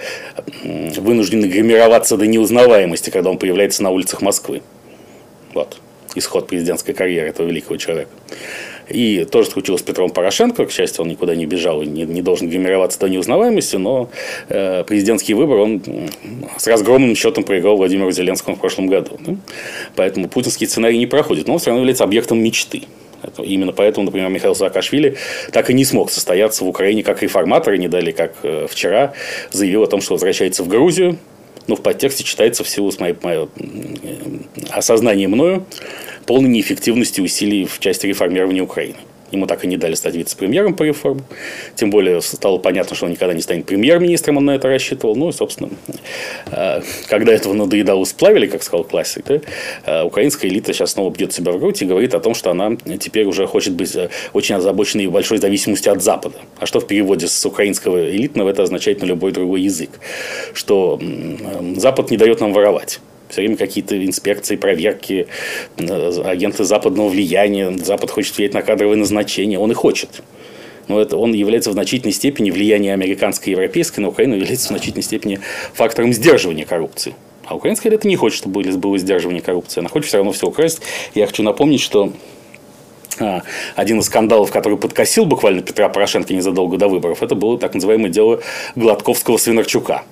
[0.63, 4.63] вынуждены гримироваться до неузнаваемости, когда он появляется на улицах Москвы.
[5.55, 5.79] Вот
[6.15, 8.11] исход президентской карьеры этого великого человека.
[8.89, 10.67] И тоже случилось с Петром Порошенко.
[10.67, 14.11] К счастью, он никуда не бежал и не, не должен гримироваться до неузнаваемости, но
[14.49, 15.83] э, президентский выбор он
[16.59, 19.19] с разгромным счетом проиграл Владимиру Зеленскому в прошлом году.
[19.21, 19.37] Да?
[19.97, 22.83] Поэтому путинский сценарий не проходит, но он все равно является объектом мечты.
[23.39, 25.17] Именно поэтому, например, Михаил Саакашвили
[25.53, 29.13] так и не смог состояться в Украине как реформатор, и не дали, как э, вчера,
[29.51, 31.19] заявил о том, что возвращается в Грузию.
[31.69, 33.47] Ну, в подтексте читается в силу с моей, моей
[34.71, 35.65] осознания мною
[36.27, 38.97] полной неэффективности усилий в части реформирования Украины.
[39.33, 41.23] Ему так и не дали стать вице-премьером по реформе.
[41.75, 45.17] Тем более стало понятно, что он никогда не станет премьер-министром, он на это рассчитывал.
[45.17, 45.71] Ну и, собственно,
[46.51, 49.41] э, когда этого надоедало сплавили, как сказал классик, да,
[49.87, 52.77] э, украинская элита сейчас снова бьет себя в грудь и говорит о том, что она
[53.01, 56.37] теперь уже хочет быть э, очень озабоченной большой зависимостью от Запада.
[56.59, 59.91] А что в переводе с украинского элитного это означает на любой другой язык?
[60.53, 61.01] Что
[61.77, 63.01] Запад не дает нам воровать
[63.33, 65.27] все время какие-то инспекции, проверки,
[65.79, 67.75] э, агенты западного влияния.
[67.79, 69.59] Запад хочет влиять на кадровые назначения.
[69.59, 70.23] Он и хочет.
[70.89, 74.69] Но это, он является в значительной степени влияние американской и европейской на Украину является в
[74.69, 75.41] значительной степени
[75.73, 77.15] фактором сдерживания коррупции.
[77.47, 79.81] А украинская элита не хочет, чтобы было сдерживание коррупции.
[79.81, 80.83] Она хочет все равно все украсть.
[81.15, 82.13] Я хочу напомнить, что
[83.19, 83.43] а,
[83.77, 88.11] один из скандалов, который подкосил буквально Петра Порошенко незадолго до выборов, это было так называемое
[88.11, 88.43] дело
[88.77, 90.03] Гладковского-Свинарчука.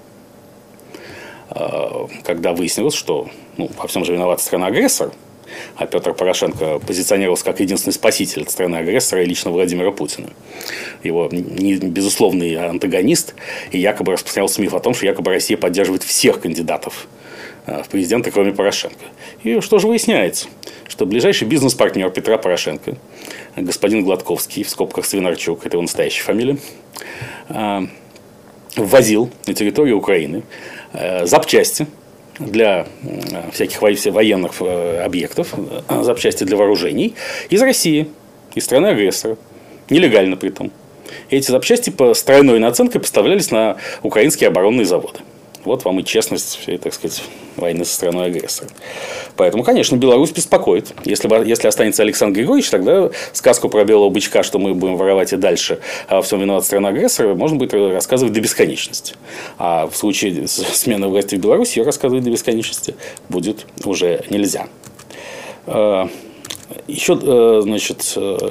[1.51, 5.13] Э, когда выяснилось, что ну, во всем же виновата страна-агрессор,
[5.77, 10.31] а Петр Порошенко позиционировался как единственный спаситель страны-агрессора и лично Владимира Путина.
[11.03, 13.35] Его безусловный антагонист,
[13.73, 17.09] и якобы распространялся миф о том, что якобы Россия поддерживает всех кандидатов
[17.67, 19.05] э, в президенты, кроме Порошенко.
[19.43, 20.47] И что же выясняется?
[20.87, 22.97] Что ближайший бизнес-партнер Петра Порошенко,
[23.57, 26.59] господин Гладковский, в скобках Свинарчук, это его настоящая фамилия,
[27.49, 27.81] э,
[28.77, 30.45] ввозил на территорию Украины
[31.25, 31.87] запчасти
[32.41, 35.55] для э, всяких военных э, объектов,
[36.03, 37.15] запчасти для вооружений
[37.51, 38.09] из России,
[38.55, 39.37] из страны-агрессора.
[39.91, 40.71] Нелегально при том.
[41.31, 45.21] эти запчасти по стройной наценкой поставлялись на украинские оборонные заводы.
[45.65, 47.23] Вот вам и честность всей, так сказать,
[47.57, 48.69] войны со страной агрессора.
[49.37, 50.93] Поэтому, конечно, Беларусь беспокоит.
[51.05, 55.37] Если, если останется Александр Григорьевич, тогда сказку про белого бычка, что мы будем воровать и
[55.37, 59.15] дальше, а во всем виноват страна агрессора, можно будет рассказывать до бесконечности.
[59.59, 62.95] А в случае смены власти в Беларуси ее рассказывать до бесконечности
[63.29, 64.67] будет уже нельзя.
[65.67, 66.09] А,
[66.87, 68.51] Еще, э, значит, э,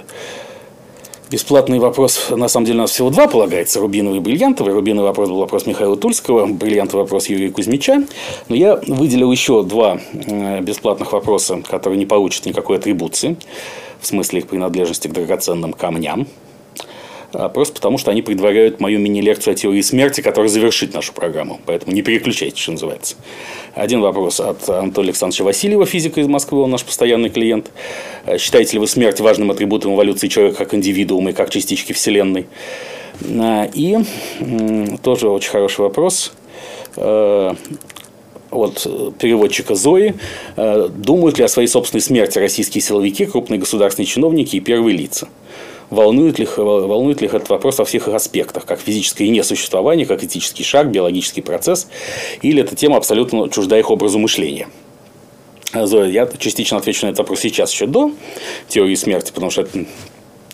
[1.32, 4.74] Бесплатный вопрос, на самом деле, у нас всего два полагается, рубиновый и бриллиантовый.
[4.74, 8.04] Рубиновый вопрос был вопрос Михаила Тульского, бриллиантовый вопрос Юрия Кузьмича.
[8.48, 13.38] Но я выделил еще два э, бесплатных вопроса, которые не получат никакой атрибуции,
[14.00, 16.26] в смысле их принадлежности к драгоценным камням.
[17.32, 21.60] А просто потому, что они предваряют мою мини-лекцию о теории смерти, которая завершит нашу программу.
[21.65, 23.15] Поэтому не переключайтесь, что называется.
[23.76, 27.72] Один вопрос от Анатолия Александровича Васильева, физика из Москвы, он наш постоянный клиент.
[28.26, 32.48] А считаете ли вы смерть важным атрибутом эволюции человека как индивидуума и как частички Вселенной?
[33.22, 33.98] А, и
[35.04, 36.34] тоже очень хороший вопрос
[38.52, 40.15] от э, переводчика Зои.
[40.56, 45.28] Э, думают ли о своей собственной смерти российские силовики, крупные государственные чиновники и первые лица?
[45.89, 50.63] Волнует ли, волнует ли этот вопрос во всех их аспектах, как физическое несуществование, как этический
[50.63, 51.88] шаг, биологический процесс,
[52.41, 54.67] или эта тема абсолютно чужда их образу мышления.
[55.73, 58.12] Зоя, я частично отвечу на этот вопрос сейчас, еще до
[58.67, 59.86] теории смерти, потому что это,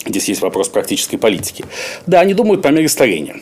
[0.06, 1.64] здесь есть вопрос практической политики.
[2.06, 3.38] Да, они думают по мере старения.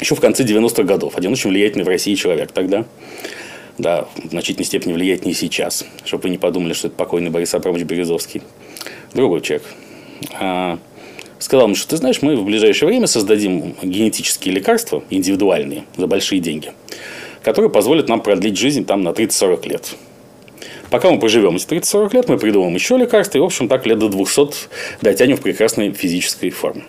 [0.00, 1.16] Еще в конце 90-х годов.
[1.16, 2.86] Один очень влиятельный в России человек тогда.
[3.76, 5.84] Да, в значительной степени влиятельнее сейчас.
[6.04, 8.42] Чтобы вы не подумали, что это покойный Борис Абрамович Березовский.
[9.12, 9.64] Другой человек.
[11.40, 16.38] Сказал мне, что ты знаешь, мы в ближайшее время создадим генетические лекарства, индивидуальные, за большие
[16.38, 16.72] деньги,
[17.42, 19.94] которые позволят нам продлить жизнь там на 30-40 лет.
[20.90, 23.98] Пока мы проживем эти 30-40 лет, мы придумаем еще лекарства, и, в общем, так лет
[23.98, 24.68] до 200
[25.00, 26.84] дотянем в прекрасной физической форме.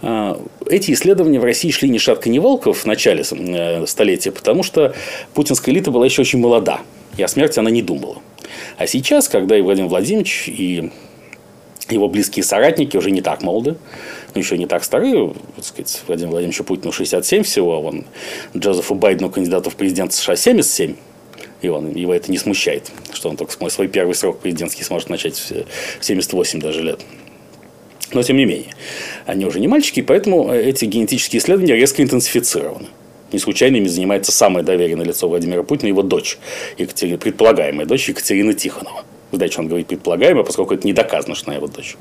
[0.00, 4.64] А, эти исследования в России шли ни шатка, ни волков в начале э, столетия, потому
[4.64, 4.96] что
[5.32, 6.80] путинская элита была еще очень молода,
[7.16, 8.16] и о смерти она не думала.
[8.78, 10.90] А сейчас, когда и Владимир Владимирович, и
[11.90, 13.76] его близкие соратники уже не так молоды,
[14.34, 15.34] ну, еще не так старые.
[15.56, 18.04] Так сказать, Владимир Владимировичу Путину 67 всего, а вон
[18.56, 20.94] Джозефу Байдену, кандидату в президенты США, 77.
[21.62, 25.36] И он, его это не смущает, что он только свой первый срок президентский сможет начать
[25.36, 27.00] в 78 даже лет.
[28.12, 28.74] Но, тем не менее,
[29.26, 32.88] они уже не мальчики, поэтому эти генетические исследования резко интенсифицированы.
[33.32, 36.38] Не случайно ими занимается самое доверенное лицо Владимира Путина, его дочь,
[36.76, 39.04] Екатерина, предполагаемая дочь Екатерина Тихонова.
[39.32, 41.96] Дальше он говорит предполагаемо, поскольку это не доказано, что она его дочь.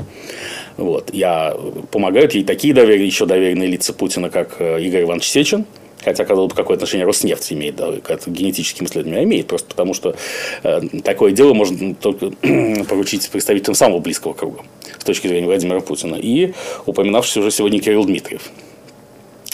[0.78, 1.14] Вот.
[1.14, 1.56] Я
[1.92, 5.66] помогают ей такие доверенные, еще доверенные лица Путина, как э, Игорь Иванович Сечин,
[6.04, 9.94] Хотя, казалось бы, какое отношение Роснефть имеет да, к генетическим исследованиям, а имеет, просто потому
[9.94, 10.16] что
[10.64, 12.32] э, такое дело можно только
[12.90, 14.64] поручить представителям самого близкого круга
[14.98, 16.16] с точки зрения Владимира Путина.
[16.16, 16.54] И
[16.86, 18.52] упоминавшийся уже сегодня Кирилл Дмитриев.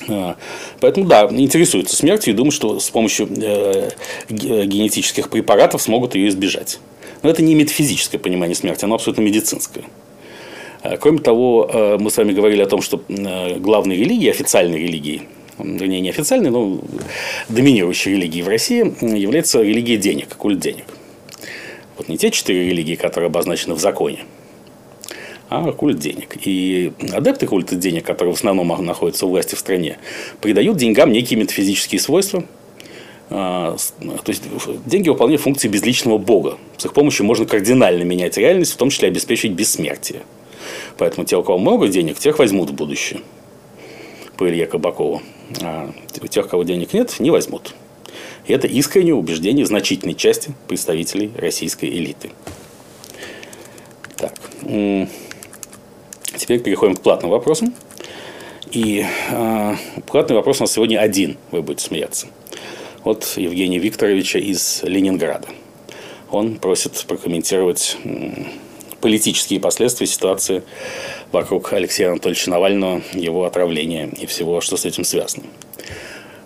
[0.08, 0.36] Э,
[0.80, 3.90] поэтому, да, интересуются смертью и думают, что с помощью э,
[4.30, 6.80] генетических препаратов смогут ее избежать.
[7.24, 9.84] Но это не метафизическое понимание смерти, оно абсолютно медицинское.
[10.84, 14.80] Э, кроме того, э, мы с вами говорили о том, что э, главной религией, официальной
[14.80, 15.24] религией,
[15.58, 16.80] вернее, не официальной, но
[17.50, 20.86] доминирующей религией в России является религия денег, культ денег.
[21.98, 24.20] Вот не те четыре религии, которые обозначены в законе,
[25.50, 26.38] а культ денег.
[26.46, 29.98] И адепты культа денег, которые в основном находятся у власти в стране,
[30.42, 32.44] придают деньгам некие метафизические свойства–
[33.30, 34.44] а, то есть
[34.86, 36.58] деньги выполняют функции безличного бога.
[36.78, 40.22] С их помощью можно кардинально менять реальность, в том числе обеспечить бессмертие.
[40.98, 43.22] Поэтому те, у кого много денег, тех возьмут в будущее.
[44.38, 45.22] По Илье Кабакову.
[45.62, 45.92] А
[46.30, 47.76] тех, у кого денег нет, не возьмут.
[48.46, 52.32] И это искреннее убеждение значительной части представителей российской элиты.
[54.16, 54.34] Так.
[56.38, 57.74] Теперь переходим к платным вопросам.
[58.72, 62.28] И э, платный вопрос у нас сегодня один, вы будете смеяться
[63.04, 65.48] от Евгения Викторовича из Ленинграда.
[66.30, 67.98] Он просит прокомментировать
[69.00, 70.64] политические последствия ситуации
[71.32, 75.46] вокруг Алексея Анатольевича Навального, его отравления и всего, что с этим связано.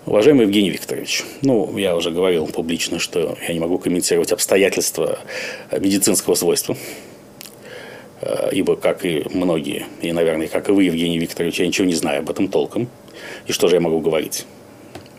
[0.06, 5.18] Уважаемый Евгений Викторович, ну, я уже говорил публично, что я не могу комментировать обстоятельства
[5.72, 6.76] медицинского свойства,
[8.52, 12.20] ибо, как и многие, и, наверное, как и вы, Евгений Викторович, я ничего не знаю
[12.20, 12.88] об этом толком.
[13.46, 14.46] И что же я могу говорить?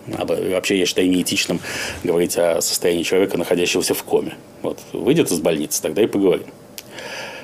[0.08, 1.60] Вообще, я считаю неэтичным
[2.04, 4.36] говорить о состоянии человека, находящегося в коме.
[4.62, 6.48] Вот выйдет из больницы, тогда и поговорим.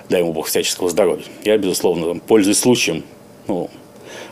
[0.09, 1.23] Дай ему Бог всяческого здоровья.
[1.43, 3.03] Я, безусловно, пользуясь случаем,
[3.47, 3.69] ну,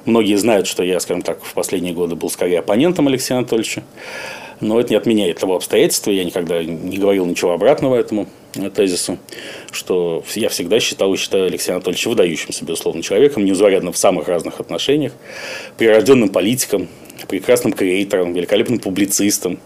[0.06, 3.84] многие знают, что я, скажем так, в последние годы был скорее оппонентом Алексея Анатольевича.
[4.60, 8.28] Но это не отменяет того обстоятельства, я никогда не говорил ничего обратного этому
[8.70, 9.18] тезису,
[9.72, 14.60] что я всегда считал и считаю Алексея Анатольевича выдающимся, безусловно, человеком, неузарядным в самых разных
[14.60, 15.14] отношениях,
[15.78, 16.88] прирожденным политиком,
[17.28, 19.60] прекрасным креатором, великолепным публицистом.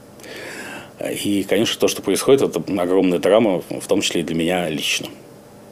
[1.23, 5.08] И, конечно, то, что происходит, это огромная драма, в том числе и для меня лично.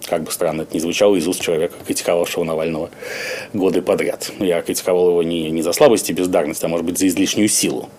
[0.07, 2.89] Как бы странно это не звучало из уст человека, критиковавшего Навального
[3.53, 4.31] годы подряд.
[4.39, 7.89] Я критиковал его не, не за слабость и бездарность, а может быть за излишнюю силу.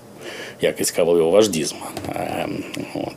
[0.61, 1.77] Я критиковал его вождизм.
[2.09, 3.15] Эм, вот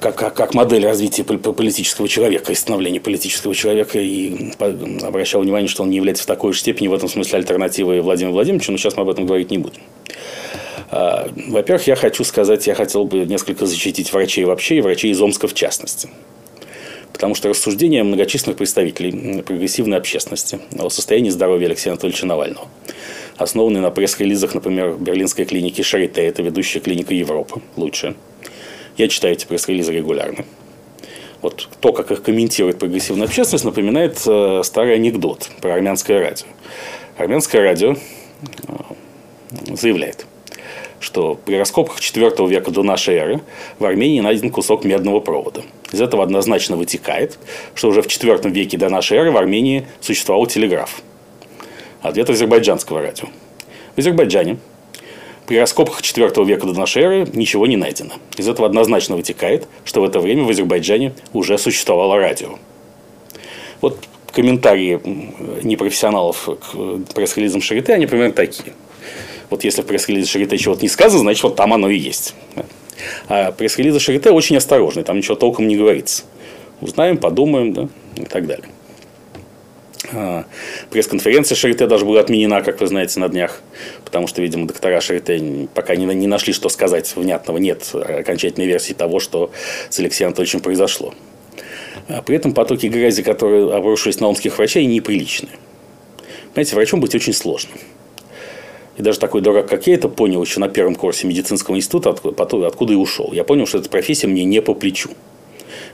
[0.00, 4.52] как, как, как модель развития политического человека и становления политического человека и
[5.02, 8.34] обращал внимание, что он не является в такой же степени в этом смысле альтернативой Владимиру
[8.34, 9.80] Владимировичу, но сейчас мы об этом говорить не будем.
[10.90, 15.20] А, во-первых, я хочу сказать, я хотел бы несколько защитить врачей вообще и врачей из
[15.20, 16.08] Омска в частности.
[17.12, 22.68] Потому что рассуждения многочисленных представителей прогрессивной общественности о состоянии здоровья Алексея Анатольевича Навального,
[23.36, 28.14] основанные на пресс-релизах, например, берлинской клиники Шарите, это ведущая клиника Европы, лучше–
[28.98, 30.44] я читаю эти пресс-релизы регулярно.
[31.40, 36.46] Вот то, как их комментирует прогрессивная общественность, напоминает э, старый анекдот про армянское радио.
[37.16, 37.94] Армянское радио э,
[39.72, 40.26] заявляет,
[40.98, 43.40] что при раскопках IV века до нашей эры
[43.78, 45.62] в Армении найден кусок медного провода.
[45.92, 47.38] Из этого однозначно вытекает,
[47.76, 51.02] что уже в IV веке до нашей эры в Армении существовал телеграф.
[52.02, 53.28] Ответ азербайджанского радио.
[53.94, 54.58] В Азербайджане
[55.48, 58.12] при раскопках IV века до нашей эры ничего не найдено.
[58.36, 62.58] Из этого однозначно вытекает, что в это время в Азербайджане уже существовало радио.
[63.80, 63.98] Вот
[64.30, 65.00] комментарии
[65.62, 68.74] непрофессионалов к пресс-релизам Шарите, они примерно такие.
[69.48, 72.34] Вот если в пресс-релизе Шарите чего-то не сказано, значит, вот там оно и есть.
[73.28, 76.24] А пресс-релизы Шарите очень осторожны, там ничего толком не говорится.
[76.82, 78.68] Узнаем, подумаем, да, и так далее.
[80.12, 80.44] А,
[80.90, 83.60] пресс-конференция Шарите даже была отменена, как вы знаете, на днях,
[84.04, 87.58] потому что, видимо, доктора Шарите пока не, не нашли, что сказать внятного.
[87.58, 89.50] Нет окончательной версии того, что
[89.90, 91.14] с Алексеем Анатольевичем произошло.
[92.08, 95.50] А при этом потоки грязи, которые обрушились на омских врачей, неприличны.
[96.54, 97.72] Понимаете, врачом быть очень сложно.
[98.96, 102.66] И даже такой дурак, как я, это понял еще на первом курсе медицинского института, откуда,
[102.66, 103.32] откуда и ушел.
[103.32, 105.10] Я понял, что эта профессия мне не по плечу.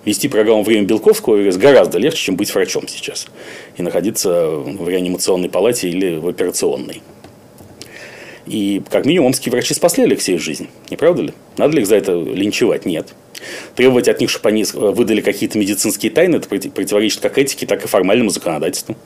[0.05, 3.27] Вести программу «Время Белковского» гораздо легче, чем быть врачом сейчас.
[3.77, 7.03] И находиться в реанимационной палате или в операционной.
[8.47, 10.69] И как минимум омские врачи спасли Алексею жизнь.
[10.91, 11.33] Не правда ли?
[11.57, 12.85] Надо ли их за это линчевать?
[12.85, 13.15] Нет.
[13.75, 17.89] Требовать от них, чтобы они выдали какие-то медицинские тайны, это противоречит как этике, так и
[17.89, 18.97] формальному законодательству.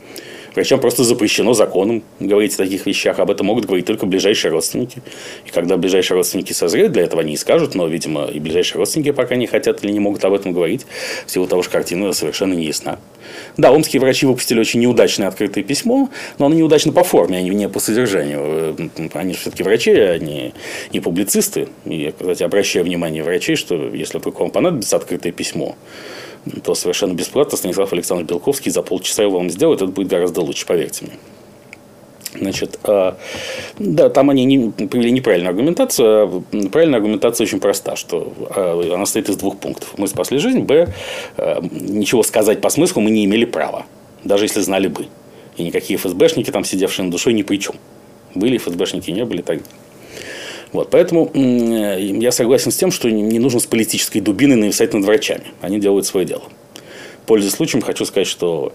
[0.59, 3.21] Врачам просто запрещено законом говорить о таких вещах.
[3.21, 5.01] Об этом могут говорить только ближайшие родственники.
[5.47, 9.13] И когда ближайшие родственники созреют, для этого они и скажут, но, видимо, и ближайшие родственники
[9.13, 10.85] пока не хотят или не могут об этом говорить,
[11.27, 12.99] в силу того, что картина совершенно не ясна.
[13.57, 17.69] Да, омские врачи выпустили очень неудачное открытое письмо, но оно неудачно по форме, а не
[17.69, 18.91] по содержанию.
[19.13, 21.69] Они же все-таки врачи, а не публицисты.
[21.85, 25.77] И кстати, обращаю внимание врачей, что если вдруг вам понадобится открытое письмо,
[26.63, 30.67] то совершенно бесплатно Станислав Александрович Белковский за полчаса его вам сделает, это будет гораздо лучше,
[30.67, 31.15] поверьте мне.
[32.35, 33.13] Значит, э,
[33.79, 36.45] да, там они не, привели неправильную аргументацию.
[36.53, 39.95] А правильная аргументация очень проста, что э, она состоит из двух пунктов.
[39.97, 40.93] Мы спасли жизнь, б,
[41.71, 43.87] ничего сказать по смыслу мы не имели права,
[44.25, 45.07] даже если знали бы.
[45.57, 47.75] И никакие ФСБшники там, сидевшие на душой, ни при чем.
[48.35, 49.61] Были ФСБшники, не были, так
[50.73, 55.45] вот, поэтому я согласен с тем, что не нужно с политической дубиной нависать над врачами.
[55.61, 56.43] Они делают свое дело.
[57.29, 58.73] Пользуясь случаем, хочу сказать, что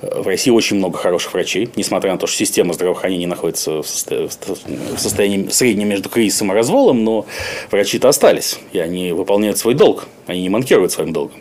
[0.00, 3.86] э, в России очень много хороших врачей, несмотря на то, что система здравоохранения находится в
[3.86, 7.26] состоянии среднем между кризисом и развалом, но
[7.68, 11.40] врачи-то остались, и они выполняют свой долг, они не манкируют своим долгом,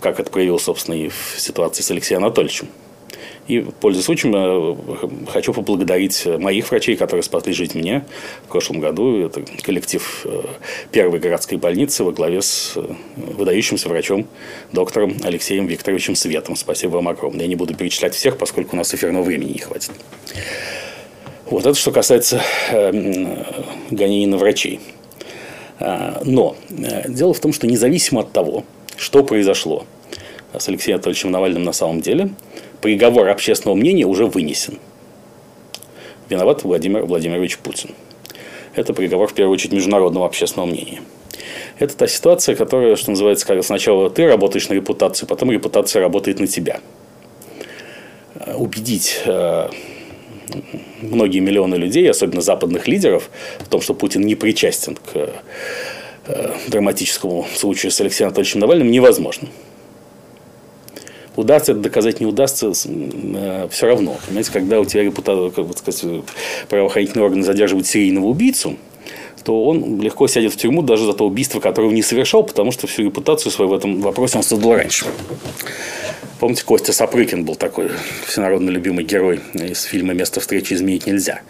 [0.00, 2.68] как это проявилось, собственно, и в ситуации с Алексеем Анатольевичем.
[3.48, 8.04] И, пользуясь случаем, э, хочу поблагодарить моих врачей, которые спасли жизнь мне
[8.44, 9.24] в прошлом году.
[9.24, 10.42] Это коллектив э,
[10.90, 12.82] первой городской больницы во главе с э,
[13.16, 14.26] выдающимся врачом,
[14.72, 16.56] доктором Алексеем Викторовичем Светом.
[16.56, 17.42] Спасибо вам огромное.
[17.42, 19.92] Я не буду перечислять всех, поскольку у нас эфирного времени не хватит.
[21.48, 22.42] Вот это что касается
[22.72, 24.80] гонений на врачей.
[25.78, 28.64] Но дело в том, что независимо от того,
[28.96, 29.86] что произошло
[30.52, 32.30] с Алексеем Анатольевичем Навальным на самом деле–
[32.80, 34.78] приговор общественного мнения уже вынесен.
[36.28, 37.90] Виноват Владимир Владимирович Путин.
[38.74, 41.00] Это приговор, в первую очередь, международного общественного мнения.
[41.78, 46.40] Это та ситуация, которая, что называется, когда сначала ты работаешь на репутацию, потом репутация работает
[46.40, 46.80] на тебя.
[48.54, 49.68] Убедить э,
[51.00, 55.30] многие миллионы людей, особенно западных лидеров, в том, что Путин не причастен к
[56.26, 59.48] э, драматическому случаю с Алексеем Анатольевичем Навальным, невозможно.
[61.36, 64.16] Удастся это доказать, не удастся, э, все равно.
[64.26, 66.24] Понимаете, когда у тебя репута, как бы сказать,
[66.68, 68.76] правоохранительные органы задерживают серийного убийцу,
[69.44, 72.72] то он легко сядет в тюрьму даже за то убийство, которое он не совершал, потому
[72.72, 75.06] что всю репутацию свою в этом вопросе он создал раньше.
[76.38, 77.90] Помните, Костя Сапрыкин был такой
[78.26, 81.40] всенародно любимый герой из фильма «Место встречи изменить нельзя»,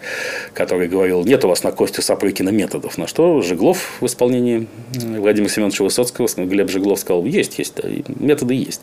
[0.53, 2.97] который говорил, нет у вас на Костю Сапрыкина методов.
[2.97, 7.73] На что Жеглов в исполнении Владимира Семеновича Высоцкого, Глеб Жеглов сказал, есть, есть,
[8.07, 8.81] методы есть.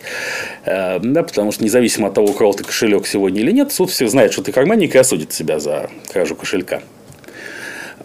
[0.67, 4.07] Э, да, потому что независимо от того, украл ты кошелек сегодня или нет, суд все
[4.07, 6.83] знает, что ты карманник и осудит себя за кражу кошелька.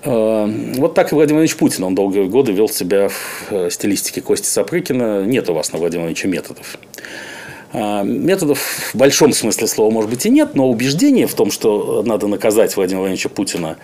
[0.03, 0.45] Э,
[0.75, 1.83] вот так и Владимир Ильич Путин.
[1.83, 5.25] Он долгие годы вел себя в э, стилистике Кости Сапрыкина.
[5.25, 6.77] Нет у вас на Владимира Ильича методов.
[7.71, 8.59] А, методов
[8.93, 12.75] в большом смысле слова, может быть, и нет, но убеждение в том, что надо наказать
[12.75, 13.77] Владимира Владимировича Путина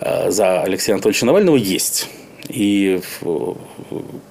[0.00, 2.08] а, за Алексея Анатольевича Навального, есть.
[2.48, 3.00] И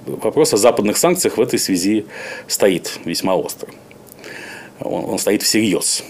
[0.06, 2.08] вопрос о западных санкциях в этой связи
[2.48, 3.70] стоит весьма остро.
[4.80, 6.04] Он, он стоит всерьез.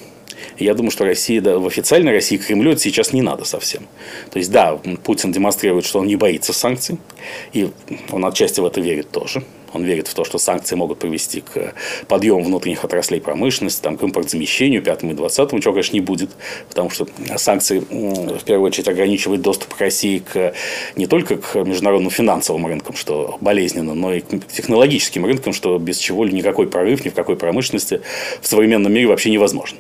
[0.58, 3.88] Я думаю, что Россия, да, в официальной России Кремлю это сейчас не надо совсем.
[4.32, 6.98] То есть, да, Путин демонстрирует, что он не боится санкций,
[7.54, 7.70] и
[8.12, 9.44] он отчасти в это верит тоже.
[9.74, 11.74] Он верит в то, что санкции могут привести к
[12.08, 16.30] подъему внутренних отраслей промышленности, там, к импортозамещению, пятому и двадцатому, чего, конечно, не будет,
[16.70, 20.54] потому что санкции, в первую очередь, ограничивают доступ к России к,
[20.96, 25.98] не только к международным финансовым рынкам, что болезненно, но и к технологическим рынкам, что без
[25.98, 28.02] чего никакой прорыв ни в какой промышленности
[28.42, 29.78] в современном мире вообще невозможен.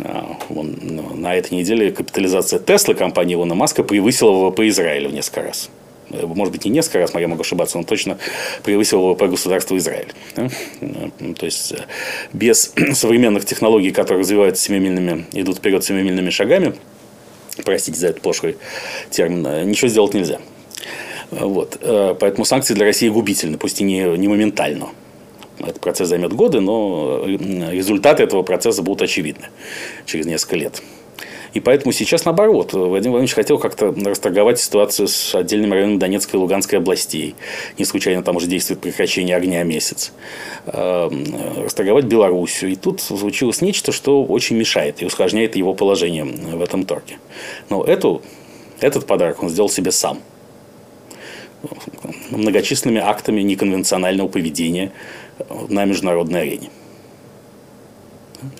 [0.00, 5.70] А, на этой неделе капитализация Тесла компании Илона Маска превысила ВВП Израиля в несколько раз.
[6.14, 8.18] Э, может быть, не несколько раз, я могу ошибаться, но точно
[8.62, 10.12] превысил ВВП государства Израиль.
[10.36, 10.48] Э,
[11.38, 11.84] то есть, э,
[12.32, 16.74] без современных технологий, которые развиваются семимильными, идут вперед семимильными шагами,
[17.64, 18.56] простите за этот пошлый
[19.10, 20.40] термин, ничего сделать нельзя.
[21.30, 21.78] Вот.
[21.80, 24.90] Поэтому санкции для России губительны, пусть и не, не моментально.
[25.58, 29.46] Этот процесс займет годы, но результаты этого процесса будут очевидны
[30.04, 30.82] через несколько лет.
[31.54, 32.72] И поэтому сейчас наоборот.
[32.72, 37.36] Владимир Владимирович хотел как-то расторговать ситуацию с отдельными районами Донецкой и Луганской областей.
[37.78, 40.12] Не случайно там уже действует прекращение огня месяц.
[40.66, 41.24] Эм,
[41.62, 42.72] расторговать Белоруссию.
[42.72, 47.18] И тут случилось нечто, что очень мешает и усложняет его положение в этом торге.
[47.70, 48.20] Но эту,
[48.80, 50.18] этот подарок он сделал себе сам
[52.30, 54.90] многочисленными актами неконвенционального поведения
[55.68, 56.70] на международной арене.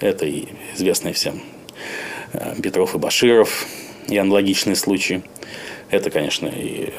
[0.00, 1.42] Это и известное всем
[2.62, 3.66] Петров и Баширов
[4.08, 5.22] и аналогичные случаи.
[5.90, 6.92] Это, конечно, и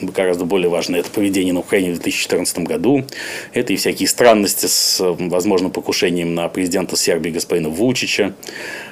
[0.00, 0.96] гораздо более важно.
[0.96, 3.04] Это поведение на Украине в 2014 году.
[3.52, 8.34] Это и всякие странности с возможным покушением на президента Сербии господина Вучича.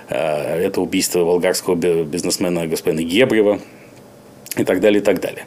[0.08, 3.60] Э, это убийство болгарского бизнесмена господина Гебрева.
[4.56, 5.46] И так далее, и так далее.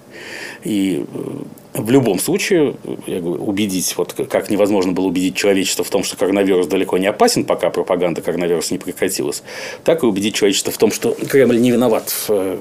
[0.64, 1.44] И э,
[1.78, 6.16] в любом случае, я говорю, убедить, вот как невозможно было убедить человечество в том, что
[6.16, 9.44] коронавирус далеко не опасен, пока пропаганда коронавируса не прекратилась,
[9.84, 12.58] так и убедить человечество в том, что Кремль не виноват в э,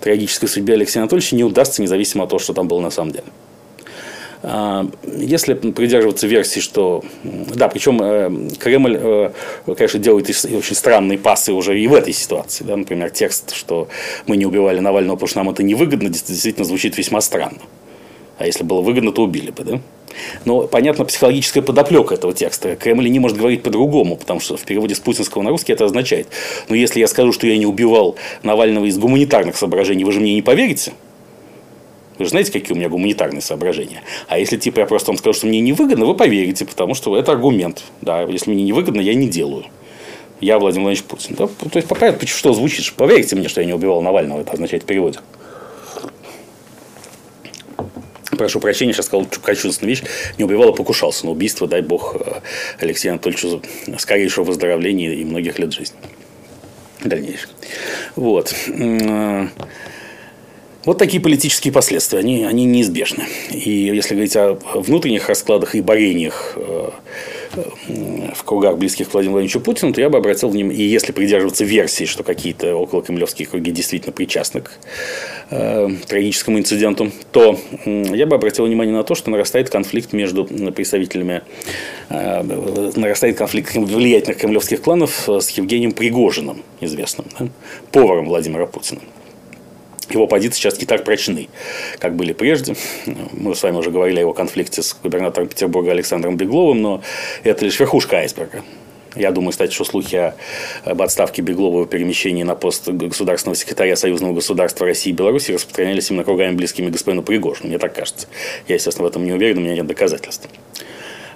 [0.00, 3.26] трагической судьбе Алексея Анатольевича, не удастся, независимо от того, что там было на самом деле.
[4.42, 7.04] А, если придерживаться версии, что...
[7.22, 9.30] Да, причем э, Кремль, э,
[9.76, 12.64] конечно, делает очень странные пасы уже и в этой ситуации.
[12.64, 12.76] Да?
[12.76, 13.88] Например, текст, что
[14.26, 17.58] мы не убивали Навального, потому что нам это невыгодно, действительно звучит весьма странно.
[18.38, 19.80] А если было выгодно, то убили бы, да?
[20.44, 22.76] Но понятно психологическая подоплека этого текста.
[22.76, 26.28] Кремль не может говорить по-другому, потому что в переводе с путинского на русский это означает.
[26.68, 30.34] Но если я скажу, что я не убивал Навального из гуманитарных соображений, вы же мне
[30.34, 30.92] не поверите?
[32.18, 34.02] Вы же знаете, какие у меня гуманитарные соображения.
[34.26, 37.32] А если типа я просто вам скажу, что мне невыгодно, вы поверите, потому что это
[37.32, 37.84] аргумент.
[38.00, 39.66] Да, если мне невыгодно, я не делаю.
[40.40, 41.36] Я Владимир Владимирович Путин.
[41.36, 41.46] Да?
[41.46, 42.92] То есть, по порядку, что звучит?
[42.96, 45.18] Поверьте мне, что я не убивал Навального, это означает в переводе.
[48.38, 50.04] Прошу прощения, сейчас сказал кощунственную вещь.
[50.38, 51.66] Не убивал, а покушался на убийство.
[51.66, 52.40] Дай бог э,
[52.80, 53.60] Алексею Анатольевичу
[53.98, 55.98] скорейшего выздоровления и многих лет жизни.
[57.04, 57.50] Дальнейшее.
[58.16, 58.54] Вот.
[60.84, 63.26] Вот такие политические последствия, они, они неизбежны.
[63.50, 66.90] И если говорить о внутренних раскладах и борениях э, э,
[68.34, 71.64] в кругах близких к Владимиру Владимировичу Путину, то я бы обратил внимание, и если придерживаться
[71.64, 74.70] версии, что какие-то около кремлевские круги действительно причастны к
[75.50, 80.44] э, трагическому инциденту, то э, я бы обратил внимание на то, что нарастает конфликт между
[80.44, 81.42] представителями,
[82.08, 82.42] э,
[82.96, 87.48] нарастает конфликт влиятельных кремлевских кланов с Евгением Пригожиным, известным, да,
[87.92, 89.00] поваром Владимира Путина
[90.10, 91.48] его позиции сейчас не так прочны,
[91.98, 92.74] как были прежде.
[93.32, 97.02] Мы с вами уже говорили о его конфликте с губернатором Петербурга Александром Бегловым, но
[97.44, 98.62] это лишь верхушка айсберга.
[99.16, 100.32] Я думаю, кстати, что слухи
[100.84, 106.24] об отставке Беглова перемещении на пост государственного секретаря Союзного государства России и Беларуси распространялись именно
[106.24, 107.68] кругами близкими господину Пригожину.
[107.68, 108.28] Мне так кажется.
[108.68, 110.48] Я, естественно, в этом не уверен, у меня нет доказательств.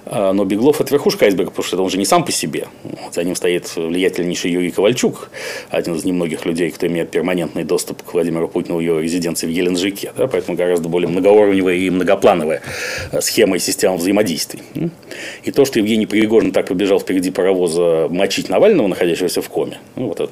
[0.05, 2.67] А, но Беглов– это верхушка айсберга, потому что он же не сам по себе.
[3.11, 5.29] За ним стоит влиятельнейший Юрий Ковальчук,
[5.69, 9.49] один из немногих людей, кто имеет перманентный доступ к Владимиру Путину в его резиденции в
[9.49, 10.11] Еленджике.
[10.17, 12.61] Да, поэтому гораздо более многоуровневая и многоплановая
[13.11, 14.61] э, схема и система взаимодействий.
[15.43, 20.07] И то, что Евгений Пригожин так побежал впереди паровоза мочить Навального, находящегося в коме, ну,
[20.07, 20.31] вот это,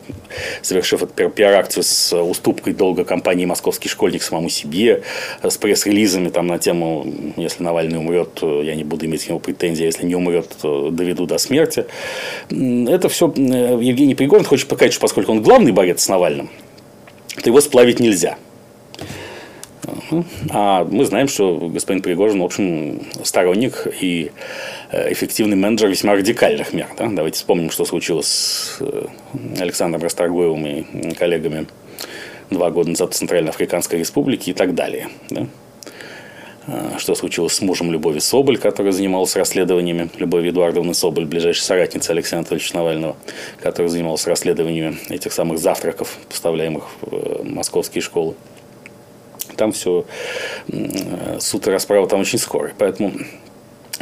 [0.61, 5.03] совершив эту пиар-акцию с уступкой долга компании «Московский школьник» самому себе,
[5.43, 7.05] с пресс-релизами там, на тему
[7.38, 10.89] «Если Навальный умрет, я не буду иметь к нему претензий», претензия, если не умрет, то
[10.89, 11.86] доведу до смерти.
[12.49, 16.49] Это все Евгений Пригожин хочет показать, что поскольку он главный борец с Навальным,
[17.36, 18.38] то его сплавить нельзя.
[20.49, 24.32] А мы знаем, что господин Пригожин, в общем, сторонник и
[24.91, 26.88] э, эффективный менеджер весьма радикальных мер.
[26.97, 27.07] Да?
[27.07, 29.05] Давайте вспомним, что случилось с э,
[29.59, 31.66] Александром Расторгуевым и коллегами
[32.49, 35.07] два года назад в Центральноафриканской Республике и так далее.
[35.30, 35.47] Да?
[36.68, 42.14] А, что случилось с мужем Любови Соболь, который занимался расследованиями, Любови Эдуардовны Соболь, ближайшая соратница
[42.14, 43.16] Алексея Анатольевича Навального,
[43.59, 48.36] который занимался расследованиями этих самых завтраков, поставляемых в э, московские школы
[49.57, 50.05] там все,
[51.39, 52.72] суд и расправа там очень скоро.
[52.78, 53.14] Поэтому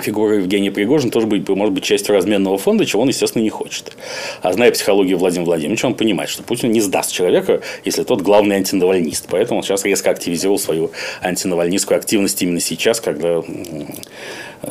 [0.02, 3.96] фигура Евгения Пригожина тоже быть, может быть частью разменного фонда, чего он, естественно, не хочет.
[4.42, 8.58] А зная психологию Владимира Владимировича, он понимает, что Путин не сдаст человека, если тот главный
[8.58, 9.28] антинавальнист.
[9.30, 10.92] Поэтому он сейчас резко активизировал свою
[11.22, 13.42] антинавальнистскую активность именно сейчас, когда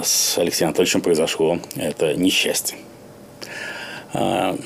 [0.03, 2.77] с Алексеем Анатольевичем произошло это несчастье.
[4.13, 4.57] А,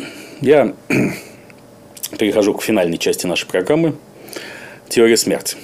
[0.41, 0.75] я
[2.19, 3.95] перехожу к финальной части нашей программы.
[4.89, 5.57] Теория смерти.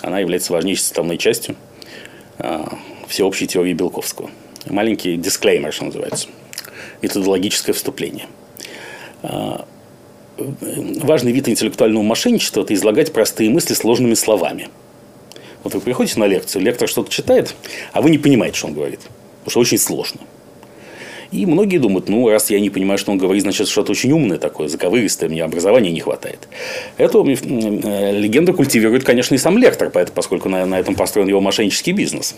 [0.00, 1.56] Она является важнейшей составной частью
[2.38, 2.78] а,
[3.08, 4.30] всеобщей теории Белковского.
[4.66, 6.28] Маленький дисклеймер, что называется.
[7.02, 8.26] Методологическое вступление.
[9.22, 9.66] А,
[10.38, 14.68] важный вид интеллектуального мошенничества– это излагать простые мысли сложными словами.
[15.62, 17.54] Вот вы приходите на лекцию, лектор что-то читает,
[17.92, 19.00] а вы не понимаете, что он говорит.
[19.44, 20.20] Потому что очень сложно.
[21.32, 24.38] И многие думают, ну, раз я не понимаю, что он говорит, значит, что-то очень умное
[24.38, 26.48] такое, заковыристое, мне образования не хватает.
[26.98, 31.92] Эту э, легенду культивирует, конечно, и сам лектор, поскольку на, на этом построен его мошеннический
[31.92, 32.36] бизнес.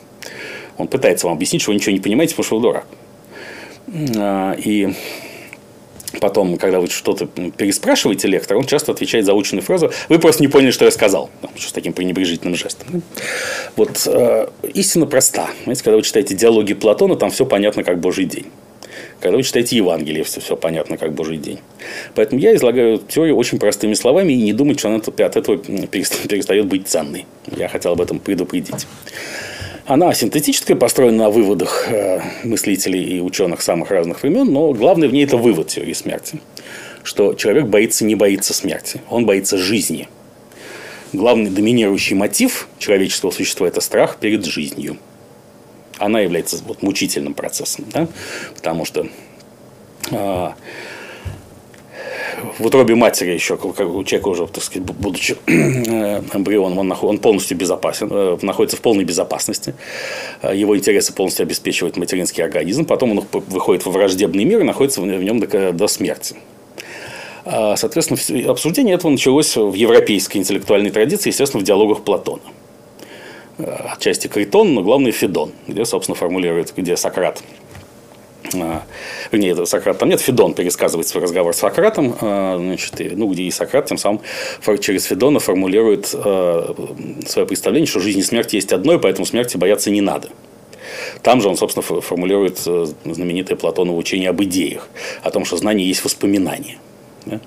[0.79, 2.87] Он пытается вам объяснить, что вы ничего не понимаете, потому что вы дурак.
[4.17, 4.95] А, и
[6.21, 10.71] потом, когда вы что-то переспрашиваете лектора, он часто отвечает заученную фразу «Вы просто не поняли,
[10.71, 11.31] что я сказал».
[11.57, 13.03] С таким пренебрежительным жестом.
[13.77, 15.51] Вот э, истина проста.
[15.65, 18.47] Знаете, когда вы читаете диалоги Платона, там все понятно, как Божий день.
[19.21, 21.59] Когда вы читаете Евангелие, все, все понятно, как Божий день.
[22.15, 26.67] Поэтому я излагаю теорию очень простыми словами и не думать, что она от этого перестает
[26.67, 27.27] быть ценной.
[27.57, 28.87] Я хотел об этом предупредить.
[29.89, 35.15] Она синтетическая, построена на выводах э, мыслителей и ученых самых разных времен, но главный в
[35.15, 36.41] ней это вывод теории смерти.
[37.03, 40.07] Что человек боится, не боится смерти, он боится жизни.
[41.15, 44.99] Главный доминирующий мотив человеческого существа– это страх перед жизнью.
[45.97, 48.09] Она является вот, мучительным процессом, да?
[48.57, 49.09] потому что
[50.11, 50.55] а,
[52.59, 57.19] в утробе матери еще, как у человека уже, так сказать, будучи э, эмбрионом, он, он
[57.19, 59.75] полностью безопасен, э, находится в полной безопасности.
[60.43, 62.85] Э, его интересы полностью обеспечивает материнский организм.
[62.85, 66.37] Потом он выходит во враждебный мир и находится в нем до, до смерти.
[67.45, 72.43] Соответственно, обсуждение этого началось в европейской интеллектуальной традиции, естественно, в диалогах Платона.
[73.57, 77.43] Отчасти Критон, но главное Федон, где, собственно, формулирует, где Сократ
[78.53, 83.31] вернее, это Сократ там нет, Федон пересказывает свой разговор с Сократом, а, значит, и, ну,
[83.33, 84.21] где и Сократ тем самым
[84.81, 86.75] через Федона формулирует а,
[87.27, 90.29] свое представление, что жизнь и смерть есть одно, и поэтому смерти бояться не надо.
[91.23, 94.89] Там же он, собственно, формулирует э, знаменитое Платоново учение об идеях,
[95.23, 96.79] о том, что знание есть воспоминание.
[97.27, 97.41] Да?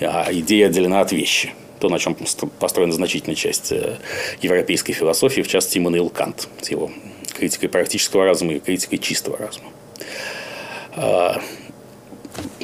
[0.00, 1.54] А идея отделена от вещи.
[1.80, 2.16] То, на чем
[2.58, 3.98] построена значительная часть э,
[4.40, 6.90] европейской философии, в частности, Иммануил Кант с его
[7.36, 9.70] критикой практического разума и критикой чистого разума.
[10.96, 11.40] А,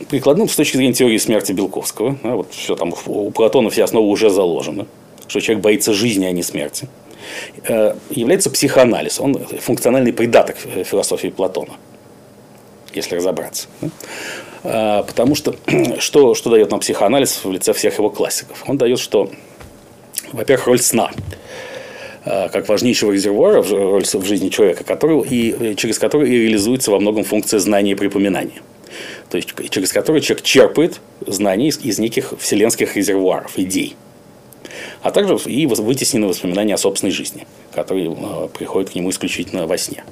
[0.08, 2.18] прикладным с точки зрения теории смерти Белковского.
[2.22, 4.86] Да, вот все там у Платона все основы уже заложены,
[5.28, 6.88] что человек боится жизни, а не смерти.
[7.66, 9.20] Э, является психоанализ.
[9.20, 11.74] Он функциональный придаток философии Платона,
[12.94, 13.68] если разобраться.
[14.62, 15.56] А, потому что
[15.98, 18.64] что, что дает нам психоанализ в лице всех его классиков?
[18.66, 19.30] Он дает, что,
[20.32, 21.14] во-первых, роль сна а,
[22.24, 27.60] как важнейшего резервуара в жизни человека, который, и, через который и реализуется во многом функция
[27.60, 28.62] знания и припоминания.
[29.30, 33.96] То есть, через который человек черпает знания из, из неких вселенских резервуаров, идей.
[35.02, 39.78] А также и вытеснены воспоминания о собственной жизни, которые э, приходят к нему исключительно во
[39.78, 40.04] сне.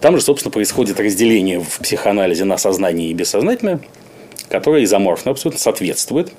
[0.00, 3.80] Там же, собственно, происходит разделение в психоанализе на сознание и бессознательное,
[4.48, 6.32] которое изоморфно абсолютно соответствует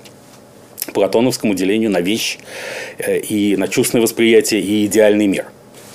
[0.91, 2.37] платоновскому делению на вещь
[2.97, 5.45] э, и на чувственное восприятие и идеальный мир.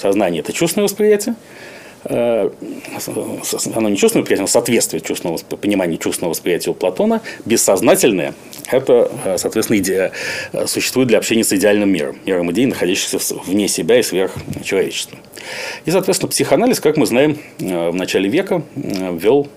[0.00, 1.34] Сознание– это чувственное восприятие,
[2.04, 2.50] э,
[3.74, 7.22] оно не чувственное восприятие, оно соответствует чувственному, пониманию чувственного восприятия у Платона.
[7.44, 8.34] Бессознательное–
[8.70, 10.12] это, э, соответственно, идея,
[10.66, 14.32] существует для общения с идеальным миром, миром идей, находящихся вне себя и сверх
[14.64, 15.18] человечества.
[15.84, 19.48] И, соответственно, психоанализ, как мы знаем, в начале века ввел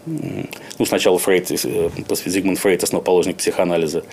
[0.80, 1.90] ну, сначала Фрейд, э,
[2.26, 4.04] Зигмунд Фрейд, основоположник психоанализа,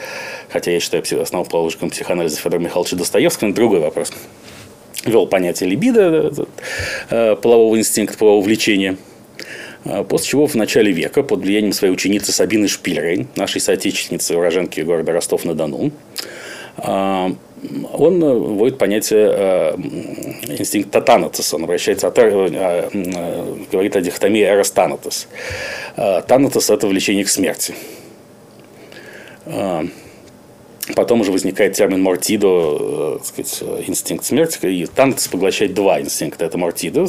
[0.50, 4.12] хотя я считаю основоположником психоанализа Федора Михайловича Достоевского, но другой вопрос.
[5.04, 6.32] Ввел понятие либидо,
[7.10, 8.96] э, полового инстинкта, полового влечения.
[9.88, 14.80] А после чего в начале века под влиянием своей ученицы Сабины Шпильрейн, нашей соотечественницы, уроженки
[14.80, 15.92] города Ростов-на-Дону,
[16.78, 17.32] а,
[17.92, 19.76] он вводит понятие э,
[20.58, 21.54] инстинкта танатос.
[21.54, 25.26] Он обращается от, э, э, говорит о дихотомии эрос танатос.
[25.96, 27.74] Танатос– это влечение к смерти.
[30.94, 36.44] Потом уже возникает термин мортидо, сказать, инстинкт смерти, и танатос поглощает два инстинкта.
[36.44, 37.06] Это мортидо,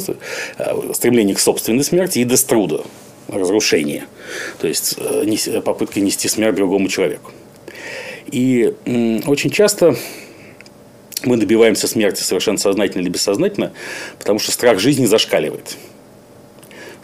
[0.92, 2.84] стремление к собственной смерти, и деструдо,
[3.28, 4.04] разрушение.
[4.60, 4.98] То есть
[5.64, 7.30] попытка нести смерть другому человеку.
[8.32, 8.74] И
[9.26, 9.96] очень часто
[11.24, 13.72] Мы добиваемся смерти совершенно сознательно или бессознательно,
[14.18, 15.76] потому что страх жизни зашкаливает.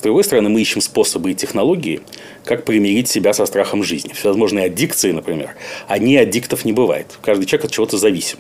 [0.05, 2.01] Другой стороны, мы ищем способы и технологии,
[2.45, 4.13] как примирить себя со страхом жизни.
[4.13, 5.57] Всевозможные аддикции, например,
[5.89, 7.19] они аддиктов не бывает.
[7.23, 8.39] Каждый человек от чего-то зависим.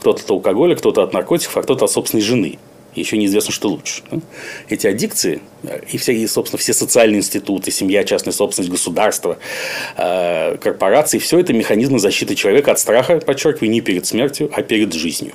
[0.00, 2.58] Кто-то от алкоголя, кто-то от наркотиков, а кто-то от собственной жены–
[2.96, 4.02] еще неизвестно, что лучше.
[4.68, 9.38] Эти аддикции э, и, все, и, собственно, все социальные институты, семья, частная собственность, государство,
[9.96, 14.92] э, корпорации, все это механизмы защиты человека от страха, подчеркиваю, не перед смертью, а перед
[14.94, 15.34] жизнью.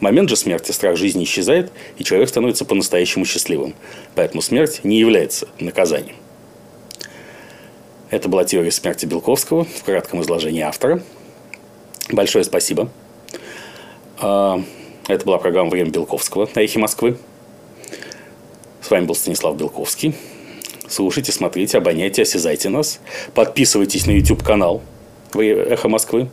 [0.00, 3.74] Момент же смерти страх жизни исчезает, и человек становится по-настоящему счастливым.
[4.14, 6.16] Поэтому смерть не является наказанием.
[8.10, 11.02] Это была теория смерти Белковского в кратком изложении автора.
[12.10, 12.90] Большое спасибо.
[14.18, 14.62] А,
[15.08, 17.18] это была программа «Время Белковского» на «Эхе Москвы».
[18.80, 20.14] С вами был Станислав Белковский.
[20.88, 23.00] Слушайте, смотрите, обоняйте, осязайте нас.
[23.34, 24.80] Подписывайтесь на YouTube-канал
[25.34, 26.30] «Эхо Москвы»,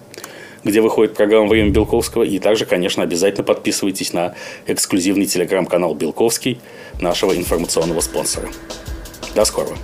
[0.66, 2.24] где выходит программа «Время Белковского».
[2.24, 4.36] И также, конечно, обязательно подписывайтесь на
[4.68, 6.59] эксклюзивный телеграм-канал «Белковский»
[6.99, 8.49] нашего информационного спонсора.
[9.36, 9.78] До скорого.